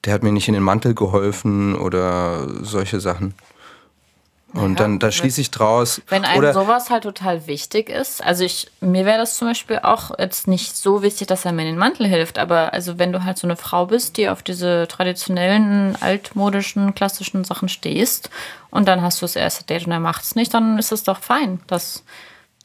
der 0.04 0.14
hat 0.14 0.24
mir 0.24 0.32
nicht 0.32 0.48
in 0.48 0.54
den 0.54 0.62
Mantel 0.62 0.94
geholfen 0.94 1.76
oder 1.76 2.48
solche 2.64 2.98
Sachen. 2.98 3.34
Und 4.54 4.72
ja, 4.72 4.76
dann 4.78 4.98
da 4.98 5.12
schließe 5.12 5.42
ich 5.42 5.50
draus. 5.50 6.00
Wenn 6.08 6.24
einem 6.24 6.38
oder 6.38 6.54
sowas 6.54 6.88
halt 6.88 7.02
total 7.02 7.46
wichtig 7.46 7.90
ist, 7.90 8.24
also 8.24 8.44
ich, 8.44 8.70
mir 8.80 9.04
wäre 9.04 9.18
das 9.18 9.36
zum 9.36 9.48
Beispiel 9.48 9.80
auch 9.82 10.18
jetzt 10.18 10.48
nicht 10.48 10.74
so 10.74 11.02
wichtig, 11.02 11.26
dass 11.26 11.44
er 11.44 11.52
mir 11.52 11.62
in 11.62 11.68
den 11.68 11.78
Mantel 11.78 12.06
hilft, 12.06 12.38
aber 12.38 12.72
also 12.72 12.98
wenn 12.98 13.12
du 13.12 13.24
halt 13.24 13.36
so 13.36 13.46
eine 13.46 13.56
Frau 13.56 13.84
bist, 13.86 14.16
die 14.16 14.28
auf 14.28 14.42
diese 14.42 14.88
traditionellen, 14.88 15.96
altmodischen, 16.00 16.94
klassischen 16.94 17.44
Sachen 17.44 17.68
stehst 17.68 18.30
und 18.70 18.88
dann 18.88 19.02
hast 19.02 19.20
du 19.20 19.24
das 19.24 19.36
erste 19.36 19.64
Date 19.64 19.86
und 19.86 19.92
er 19.92 20.00
macht 20.00 20.24
es 20.24 20.34
nicht, 20.34 20.54
dann 20.54 20.78
ist 20.78 20.92
es 20.92 21.02
doch 21.02 21.18
fein. 21.18 21.60
Das 21.66 22.02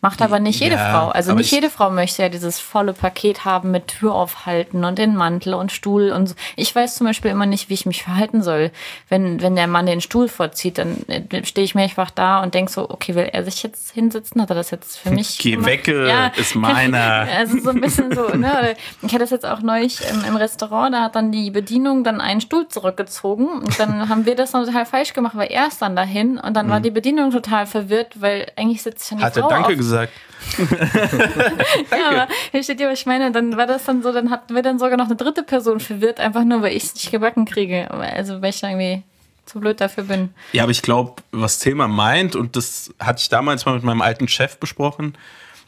Macht 0.03 0.21
aber 0.21 0.39
nicht 0.41 0.59
jede 0.59 0.75
ja, 0.75 0.91
Frau. 0.91 1.07
Also 1.07 1.33
nicht 1.33 1.49
jede 1.49 1.69
Frau 1.69 1.89
möchte 1.89 2.23
ja 2.23 2.27
dieses 2.27 2.59
volle 2.59 2.91
Paket 2.91 3.45
haben 3.45 3.71
mit 3.71 3.87
Tür 3.87 4.13
aufhalten 4.13 4.83
und 4.83 4.97
den 4.97 5.15
Mantel 5.15 5.53
und 5.53 5.71
Stuhl 5.71 6.11
und 6.11 6.27
so. 6.27 6.35
Ich 6.57 6.75
weiß 6.75 6.95
zum 6.95 7.07
Beispiel 7.07 7.31
immer 7.31 7.45
nicht, 7.45 7.69
wie 7.69 7.73
ich 7.75 7.85
mich 7.85 8.03
verhalten 8.03 8.43
soll. 8.43 8.71
Wenn, 9.07 9.41
wenn 9.41 9.55
der 9.55 9.67
Mann 9.67 9.85
den 9.85 10.01
Stuhl 10.01 10.27
vorzieht, 10.27 10.77
dann 10.77 11.03
äh, 11.07 11.45
stehe 11.45 11.63
ich 11.63 11.73
mir 11.73 11.83
einfach 11.83 12.11
da 12.11 12.43
und 12.43 12.53
denke 12.53 12.69
so, 12.69 12.89
okay, 12.89 13.15
will 13.15 13.29
er 13.31 13.45
sich 13.45 13.63
jetzt 13.63 13.93
hinsetzen? 13.93 14.41
Hat 14.41 14.49
er 14.49 14.57
das 14.57 14.71
jetzt 14.71 14.97
für 14.97 15.09
mich 15.09 15.37
Geh 15.37 15.51
gemacht? 15.51 15.67
weg, 15.67 15.87
ja. 15.87 16.27
ist 16.35 16.53
meiner. 16.55 17.25
Also 17.33 17.59
so 17.59 17.69
ein 17.69 17.79
bisschen 17.79 18.13
so, 18.13 18.27
ne? 18.35 18.75
Ich 19.03 19.09
hatte 19.09 19.19
das 19.19 19.29
jetzt 19.29 19.45
auch 19.45 19.61
neulich 19.61 20.01
im, 20.11 20.25
im 20.25 20.35
Restaurant, 20.35 20.93
da 20.93 21.03
hat 21.03 21.15
dann 21.15 21.31
die 21.31 21.49
Bedienung 21.49 22.03
dann 22.03 22.19
einen 22.19 22.41
Stuhl 22.41 22.67
zurückgezogen 22.67 23.47
und 23.47 23.79
dann 23.79 24.09
haben 24.09 24.25
wir 24.25 24.35
das 24.35 24.51
dann 24.51 24.65
total 24.65 24.85
falsch 24.85 25.13
gemacht, 25.13 25.37
weil 25.37 25.49
er 25.49 25.67
ist 25.67 25.81
dann 25.81 25.95
dahin 25.95 26.37
und 26.37 26.55
dann 26.55 26.65
mhm. 26.65 26.71
war 26.71 26.79
die 26.81 26.91
Bedienung 26.91 27.31
total 27.31 27.65
verwirrt, 27.67 28.21
weil 28.21 28.51
eigentlich 28.57 28.83
sitzt 28.83 29.09
ja 29.09 29.17
die 29.17 29.23
Hat 29.23 29.35
Frau 29.35 29.47
Danke 29.47 29.69
auf. 29.69 29.77
gesagt? 29.77 29.92
Gesagt. 29.93 30.13
ja, 31.91 32.09
aber 32.09 32.27
versteht 32.51 32.79
ihr, 32.79 32.89
was 32.89 32.99
ich 32.99 33.05
meine? 33.05 33.31
Dann 33.31 33.55
war 33.55 33.65
das 33.65 33.85
dann 33.85 34.03
so, 34.03 34.11
dann 34.11 34.29
hatten 34.29 34.53
wir 34.53 34.61
dann 34.61 34.79
sogar 34.79 34.97
noch 34.97 35.05
eine 35.05 35.15
dritte 35.15 35.43
Person 35.43 35.79
verwirrt, 35.79 36.19
einfach 36.19 36.43
nur, 36.43 36.61
weil 36.61 36.75
ich 36.75 36.83
es 36.83 36.93
nicht 36.95 37.11
gebacken 37.11 37.45
kriege. 37.45 37.89
Also, 37.91 38.41
weil 38.41 38.49
ich 38.49 38.61
irgendwie 38.61 39.03
zu 39.45 39.59
blöd 39.59 39.79
dafür 39.81 40.03
bin. 40.05 40.29
Ja, 40.51 40.63
aber 40.63 40.71
ich 40.71 40.81
glaube, 40.81 41.21
was 41.31 41.59
Thema 41.59 41.87
meint, 41.87 42.35
und 42.35 42.55
das 42.55 42.93
hatte 42.99 43.21
ich 43.21 43.29
damals 43.29 43.65
mal 43.65 43.75
mit 43.75 43.83
meinem 43.83 44.01
alten 44.01 44.27
Chef 44.27 44.57
besprochen, 44.57 45.17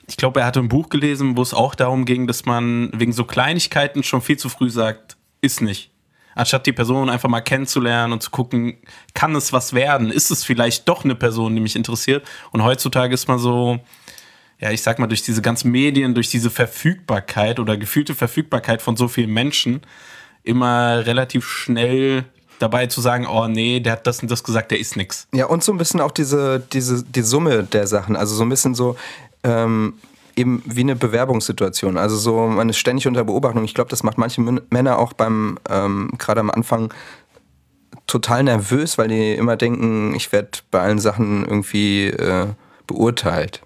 ich 0.07 0.17
glaube, 0.17 0.41
er 0.41 0.45
hatte 0.45 0.59
ein 0.59 0.69
Buch 0.69 0.89
gelesen, 0.89 1.35
wo 1.35 1.41
es 1.41 1.53
auch 1.53 1.73
darum 1.73 2.05
ging, 2.05 2.27
dass 2.27 2.45
man 2.45 2.91
wegen 2.93 3.11
so 3.11 3.23
Kleinigkeiten 3.23 4.03
schon 4.03 4.21
viel 4.21 4.37
zu 4.37 4.49
früh 4.49 4.69
sagt, 4.69 5.17
ist 5.41 5.61
nicht. 5.61 5.91
Anstatt 6.35 6.65
die 6.65 6.73
Person 6.73 7.09
einfach 7.09 7.29
mal 7.29 7.41
kennenzulernen 7.41 8.13
und 8.13 8.21
zu 8.21 8.29
gucken, 8.29 8.77
kann 9.13 9.35
es 9.35 9.53
was 9.53 9.73
werden? 9.73 10.11
Ist 10.11 10.31
es 10.31 10.43
vielleicht 10.43 10.87
doch 10.87 11.05
eine 11.05 11.15
Person, 11.15 11.55
die 11.55 11.61
mich 11.61 11.75
interessiert? 11.75 12.27
Und 12.51 12.61
heutzutage 12.61 13.13
ist 13.13 13.27
man 13.27 13.39
so, 13.39 13.79
ja, 14.59 14.71
ich 14.71 14.81
sag 14.81 14.99
mal, 14.99 15.07
durch 15.07 15.23
diese 15.23 15.41
ganzen 15.41 15.71
Medien, 15.71 16.13
durch 16.13 16.29
diese 16.29 16.49
Verfügbarkeit 16.49 17.59
oder 17.59 17.77
gefühlte 17.77 18.15
Verfügbarkeit 18.15 18.81
von 18.81 18.95
so 18.95 19.07
vielen 19.07 19.31
Menschen 19.31 19.81
immer 20.43 21.05
relativ 21.05 21.45
schnell 21.45 22.25
dabei 22.59 22.87
zu 22.87 23.01
sagen, 23.01 23.27
oh 23.27 23.47
nee, 23.47 23.79
der 23.79 23.93
hat 23.93 24.07
das 24.07 24.21
und 24.21 24.31
das 24.31 24.43
gesagt, 24.43 24.71
der 24.71 24.79
ist 24.79 24.95
nix. 24.95 25.27
Ja, 25.33 25.47
und 25.47 25.63
so 25.63 25.73
ein 25.73 25.77
bisschen 25.77 25.99
auch 25.99 26.11
diese, 26.11 26.63
diese, 26.71 27.03
die 27.03 27.21
Summe 27.21 27.63
der 27.63 27.87
Sachen. 27.87 28.15
Also 28.15 28.35
so 28.35 28.43
ein 28.43 28.49
bisschen 28.49 28.75
so, 28.75 28.95
ähm, 29.43 29.95
eben 30.35 30.63
wie 30.65 30.81
eine 30.81 30.95
Bewerbungssituation. 30.95 31.97
Also 31.97 32.15
so, 32.15 32.47
man 32.47 32.69
ist 32.69 32.77
ständig 32.77 33.07
unter 33.07 33.23
Beobachtung. 33.23 33.63
Ich 33.65 33.73
glaube, 33.73 33.89
das 33.89 34.03
macht 34.03 34.17
manche 34.17 34.41
Männer 34.41 34.99
auch 34.99 35.13
beim, 35.13 35.57
ähm, 35.69 36.11
gerade 36.17 36.39
am 36.39 36.51
Anfang, 36.51 36.93
total 38.07 38.43
nervös, 38.43 38.97
weil 38.97 39.07
die 39.07 39.33
immer 39.33 39.57
denken, 39.57 40.13
ich 40.15 40.31
werde 40.31 40.59
bei 40.71 40.81
allen 40.81 40.99
Sachen 40.99 41.45
irgendwie 41.45 42.07
äh, 42.07 42.47
beurteilt. 42.87 43.61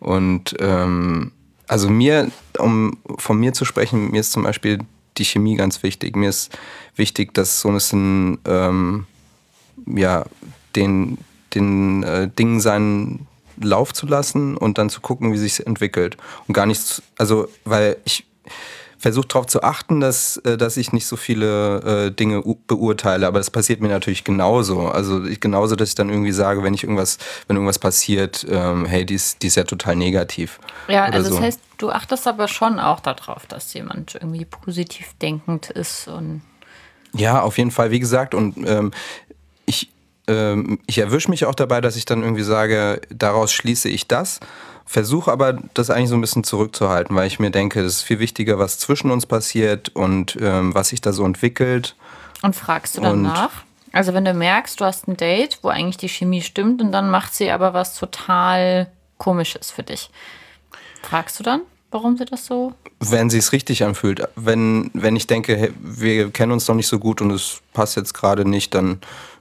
Und 0.00 0.56
ähm, 0.58 1.32
also 1.68 1.88
mir, 1.88 2.30
um 2.58 2.98
von 3.18 3.38
mir 3.38 3.52
zu 3.52 3.64
sprechen, 3.64 4.10
mir 4.10 4.20
ist 4.20 4.32
zum 4.32 4.42
Beispiel 4.42 4.78
die 5.18 5.24
Chemie 5.24 5.56
ganz 5.56 5.82
wichtig. 5.82 6.16
Mir 6.16 6.30
ist 6.30 6.56
wichtig, 6.96 7.34
dass 7.34 7.60
so 7.60 7.68
ein 7.68 7.74
bisschen 7.74 8.38
ähm, 8.46 9.06
ja, 9.86 10.24
den, 10.74 11.18
den 11.54 12.02
äh, 12.02 12.28
Dingen 12.28 12.60
seinen 12.60 13.26
Lauf 13.60 13.92
zu 13.92 14.06
lassen 14.06 14.56
und 14.56 14.78
dann 14.78 14.90
zu 14.90 15.00
gucken, 15.00 15.32
wie 15.32 15.38
sich 15.38 15.66
entwickelt. 15.66 16.16
Und 16.48 16.54
gar 16.54 16.66
nichts, 16.66 17.02
also, 17.18 17.48
weil 17.64 17.98
ich, 18.04 18.26
versuche 19.00 19.28
darauf 19.28 19.46
zu 19.46 19.62
achten, 19.62 20.00
dass, 20.00 20.36
äh, 20.38 20.56
dass 20.56 20.76
ich 20.76 20.92
nicht 20.92 21.06
so 21.06 21.16
viele 21.16 22.06
äh, 22.06 22.10
Dinge 22.10 22.42
beurteile. 22.66 23.26
Aber 23.26 23.38
das 23.38 23.50
passiert 23.50 23.80
mir 23.80 23.88
natürlich 23.88 24.24
genauso. 24.24 24.88
Also 24.88 25.24
ich, 25.24 25.40
genauso, 25.40 25.74
dass 25.74 25.88
ich 25.88 25.94
dann 25.94 26.10
irgendwie 26.10 26.32
sage, 26.32 26.62
wenn 26.62 26.74
ich 26.74 26.84
irgendwas, 26.84 27.18
wenn 27.48 27.56
irgendwas 27.56 27.78
passiert, 27.78 28.46
ähm, 28.48 28.84
hey, 28.84 29.06
die 29.06 29.14
ist, 29.14 29.42
die 29.42 29.46
ist 29.46 29.56
ja 29.56 29.64
total 29.64 29.96
negativ. 29.96 30.60
Ja, 30.88 31.04
also 31.04 31.30
so. 31.30 31.36
das 31.36 31.44
heißt, 31.44 31.60
du 31.78 31.90
achtest 31.90 32.28
aber 32.28 32.46
schon 32.46 32.78
auch 32.78 33.00
darauf, 33.00 33.46
dass 33.46 33.72
jemand 33.72 34.14
irgendwie 34.14 34.44
positiv 34.44 35.14
denkend 35.20 35.70
ist 35.70 36.06
und 36.06 36.42
ja, 37.12 37.40
auf 37.42 37.58
jeden 37.58 37.72
Fall, 37.72 37.90
wie 37.90 37.98
gesagt. 37.98 38.34
Und 38.34 38.56
ähm, 38.68 38.92
ich, 39.66 39.90
ähm, 40.28 40.78
ich 40.86 40.98
erwische 40.98 41.30
mich 41.30 41.44
auch 41.44 41.54
dabei, 41.54 41.80
dass 41.80 41.96
ich 41.96 42.04
dann 42.04 42.22
irgendwie 42.22 42.42
sage, 42.44 43.00
daraus 43.10 43.52
schließe 43.52 43.88
ich 43.88 44.06
das. 44.06 44.38
Versuche 44.90 45.30
aber, 45.30 45.52
das 45.72 45.88
eigentlich 45.88 46.08
so 46.08 46.16
ein 46.16 46.20
bisschen 46.20 46.42
zurückzuhalten, 46.42 47.14
weil 47.14 47.28
ich 47.28 47.38
mir 47.38 47.52
denke, 47.52 47.80
es 47.80 47.98
ist 47.98 48.02
viel 48.02 48.18
wichtiger, 48.18 48.58
was 48.58 48.80
zwischen 48.80 49.12
uns 49.12 49.24
passiert 49.24 49.90
und 49.90 50.36
ähm, 50.40 50.74
was 50.74 50.88
sich 50.88 51.00
da 51.00 51.12
so 51.12 51.24
entwickelt. 51.24 51.94
Und 52.42 52.56
fragst 52.56 52.96
du 52.96 53.00
dann 53.00 53.22
nach? 53.22 53.52
Also 53.92 54.14
wenn 54.14 54.24
du 54.24 54.34
merkst, 54.34 54.80
du 54.80 54.84
hast 54.84 55.06
ein 55.06 55.16
Date, 55.16 55.60
wo 55.62 55.68
eigentlich 55.68 55.96
die 55.96 56.08
Chemie 56.08 56.42
stimmt 56.42 56.82
und 56.82 56.90
dann 56.90 57.08
macht 57.08 57.36
sie 57.36 57.52
aber 57.52 57.72
was 57.72 57.96
total 57.96 58.88
komisches 59.16 59.70
für 59.70 59.84
dich. 59.84 60.10
Fragst 61.02 61.38
du 61.38 61.44
dann? 61.44 61.60
Warum 61.90 62.16
sie 62.16 62.24
das 62.24 62.46
so? 62.46 62.72
Wenn 63.00 63.30
sie 63.30 63.38
es 63.38 63.52
richtig 63.52 63.84
anfühlt. 63.84 64.22
Wenn, 64.36 64.90
wenn 64.94 65.16
ich 65.16 65.26
denke, 65.26 65.56
hey, 65.56 65.72
wir 65.80 66.30
kennen 66.30 66.52
uns 66.52 66.68
noch 66.68 66.74
nicht 66.74 66.86
so 66.86 66.98
gut 66.98 67.20
und 67.20 67.30
es 67.30 67.60
passt 67.72 67.96
jetzt 67.96 68.14
gerade 68.14 68.48
nicht, 68.48 68.74
dann, 68.74 69.00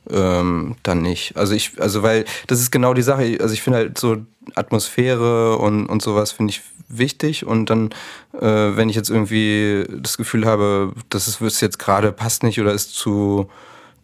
ähm, 0.10 0.76
dann 0.84 1.02
nicht. 1.02 1.38
Also 1.38 1.54
ich, 1.54 1.80
also 1.80 2.04
weil 2.04 2.26
das 2.48 2.60
ist 2.60 2.72
genau 2.72 2.94
die 2.94 3.02
Sache. 3.02 3.38
Also 3.40 3.54
ich 3.54 3.62
finde 3.62 3.80
halt 3.80 3.98
so 3.98 4.18
Atmosphäre 4.56 5.58
und, 5.58 5.86
und 5.86 6.02
sowas 6.02 6.32
finde 6.32 6.52
ich 6.52 6.62
wichtig. 6.88 7.46
Und 7.46 7.70
dann, 7.70 7.92
äh, 8.34 8.76
wenn 8.76 8.90
ich 8.90 8.96
jetzt 8.96 9.10
irgendwie 9.10 9.86
das 10.02 10.18
Gefühl 10.18 10.46
habe, 10.46 10.94
dass 11.10 11.28
es 11.28 11.62
jetzt 11.62 11.80
gerade 11.80 12.12
passt 12.12 12.44
nicht 12.44 12.60
oder 12.60 12.74
ist 12.74 12.94
zu, 12.96 13.50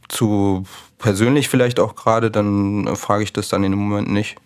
zu 0.07 0.63
persönlich 0.99 1.49
vielleicht 1.49 1.79
auch 1.79 1.95
gerade, 1.95 2.31
dann 2.31 2.95
frage 2.95 3.23
ich 3.23 3.33
das 3.33 3.49
dann 3.49 3.63
in 3.63 3.71
dem 3.71 3.79
Moment 3.79 4.11
nicht. 4.11 4.37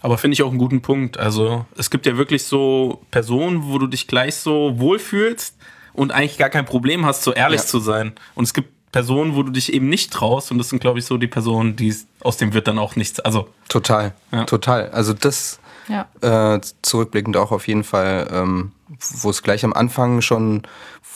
Aber 0.00 0.18
finde 0.18 0.34
ich 0.34 0.42
auch 0.42 0.50
einen 0.50 0.58
guten 0.58 0.82
Punkt. 0.82 1.18
Also 1.18 1.66
es 1.76 1.90
gibt 1.90 2.06
ja 2.06 2.16
wirklich 2.16 2.44
so 2.44 3.02
Personen, 3.10 3.64
wo 3.64 3.78
du 3.78 3.86
dich 3.86 4.06
gleich 4.06 4.36
so 4.36 4.78
wohlfühlst 4.78 5.56
und 5.92 6.12
eigentlich 6.12 6.38
gar 6.38 6.50
kein 6.50 6.64
Problem 6.64 7.06
hast, 7.06 7.22
so 7.22 7.32
ehrlich 7.32 7.60
ja. 7.60 7.66
zu 7.66 7.80
sein. 7.80 8.12
Und 8.34 8.44
es 8.44 8.54
gibt 8.54 8.70
Personen, 8.92 9.34
wo 9.34 9.42
du 9.42 9.50
dich 9.50 9.72
eben 9.72 9.88
nicht 9.88 10.12
traust 10.12 10.50
und 10.50 10.58
das 10.58 10.68
sind, 10.68 10.80
glaube 10.80 10.98
ich, 10.98 11.06
so 11.06 11.16
die 11.16 11.26
Personen, 11.26 11.76
die 11.76 11.94
aus 12.20 12.36
dem 12.36 12.52
wird 12.52 12.68
dann 12.68 12.78
auch 12.78 12.94
nichts. 12.94 13.20
Also 13.20 13.48
total, 13.68 14.12
ja. 14.30 14.44
total. 14.44 14.90
Also 14.90 15.14
das 15.14 15.60
ja. 15.88 16.08
äh, 16.20 16.60
zurückblickend 16.82 17.36
auch 17.38 17.52
auf 17.52 17.66
jeden 17.66 17.84
Fall, 17.84 18.28
ähm, 18.30 18.72
wo 18.98 19.30
es 19.30 19.42
gleich 19.42 19.64
am 19.64 19.72
Anfang 19.72 20.20
schon, 20.20 20.62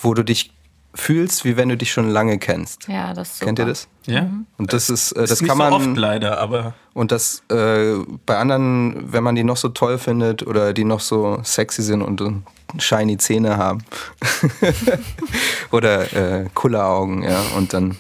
wo 0.01 0.15
du 0.15 0.25
dich 0.25 0.53
fühlst, 0.97 1.45
wie 1.45 1.57
wenn 1.57 1.69
du 1.69 1.77
dich 1.77 1.93
schon 1.93 2.11
lange 2.11 2.39
kennst. 2.39 2.89
Ja, 2.89 3.13
das 3.15 3.35
ist 3.35 3.41
Kennt 3.41 3.59
ihr 3.59 3.67
das? 3.67 3.89
Ja. 4.07 4.29
Und 4.57 4.73
das 4.73 4.91
ist, 4.91 5.13
äh, 5.13 5.21
das, 5.21 5.31
das 5.31 5.41
ist 5.43 5.49
kann 5.49 5.59
man 5.59 5.71
so 5.71 5.77
oft 5.77 5.97
leider, 5.97 6.39
aber 6.39 6.75
und 6.95 7.13
das 7.13 7.43
äh, 7.51 7.95
bei 8.25 8.39
anderen, 8.39 9.13
wenn 9.13 9.23
man 9.23 9.35
die 9.35 9.45
noch 9.45 9.57
so 9.57 9.69
toll 9.69 9.99
findet 9.99 10.47
oder 10.47 10.73
die 10.73 10.85
noch 10.85 11.01
so 11.01 11.41
sexy 11.45 11.83
sind 11.83 12.03
und 12.03 12.23
shiny 12.79 13.19
Zähne 13.19 13.57
haben 13.57 13.85
oder 15.71 16.13
äh, 16.13 16.49
Kulleraugen, 16.55 17.23
ja, 17.23 17.41
und 17.57 17.73
dann 17.73 17.97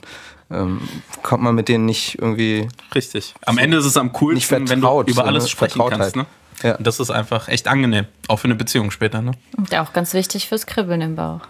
ähm, 0.50 0.80
kommt 1.22 1.42
man 1.42 1.54
mit 1.54 1.68
denen 1.68 1.86
nicht 1.86 2.18
irgendwie. 2.20 2.68
Richtig. 2.94 3.34
Am 3.44 3.56
so 3.56 3.60
Ende 3.60 3.76
ist 3.78 3.84
es 3.84 3.96
am 3.96 4.12
coolsten, 4.12 4.68
wenn 4.68 4.80
du 4.80 5.02
über 5.02 5.24
alles 5.24 5.44
ne? 5.44 5.50
sprechen 5.50 5.82
kannst, 5.88 6.16
ne? 6.16 6.26
Ja. 6.62 6.76
Und 6.76 6.86
das 6.86 7.00
ist 7.00 7.10
einfach 7.10 7.48
echt 7.48 7.68
angenehm, 7.68 8.06
auch 8.28 8.38
für 8.38 8.46
eine 8.46 8.54
Beziehung 8.54 8.90
später, 8.90 9.20
ne? 9.20 9.32
Und 9.58 9.74
auch 9.74 9.92
ganz 9.92 10.14
wichtig 10.14 10.48
fürs 10.48 10.66
Kribbeln 10.66 11.02
im 11.02 11.16
Bauch 11.16 11.42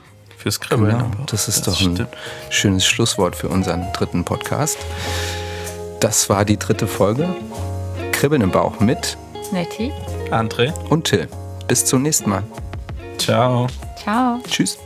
fürs 0.47 0.61
Kribbeln. 0.61 0.97
Genau, 0.97 1.11
das 1.27 1.49
ist 1.49 1.67
das 1.67 1.75
doch 1.75 1.85
ein 1.85 2.07
schönes 2.51 2.87
Schlusswort 2.87 3.35
für 3.35 3.49
unseren 3.49 3.93
dritten 3.93 4.25
Podcast. 4.25 4.79
Das 5.99 6.31
war 6.31 6.45
die 6.45 6.57
dritte 6.57 6.87
Folge. 6.87 7.35
Kribbeln 8.13 8.43
im 8.43 8.53
Bauch 8.53 8.79
mit 8.79 9.19
Nettie, 9.51 9.91
André 10.31 10.73
und 10.89 11.03
Till. 11.03 11.27
Bis 11.67 11.85
zum 11.85 12.03
nächsten 12.03 12.31
Mal. 12.31 12.45
Ciao. 13.19 13.67
Ciao. 14.01 14.39
Tschüss. 14.49 14.79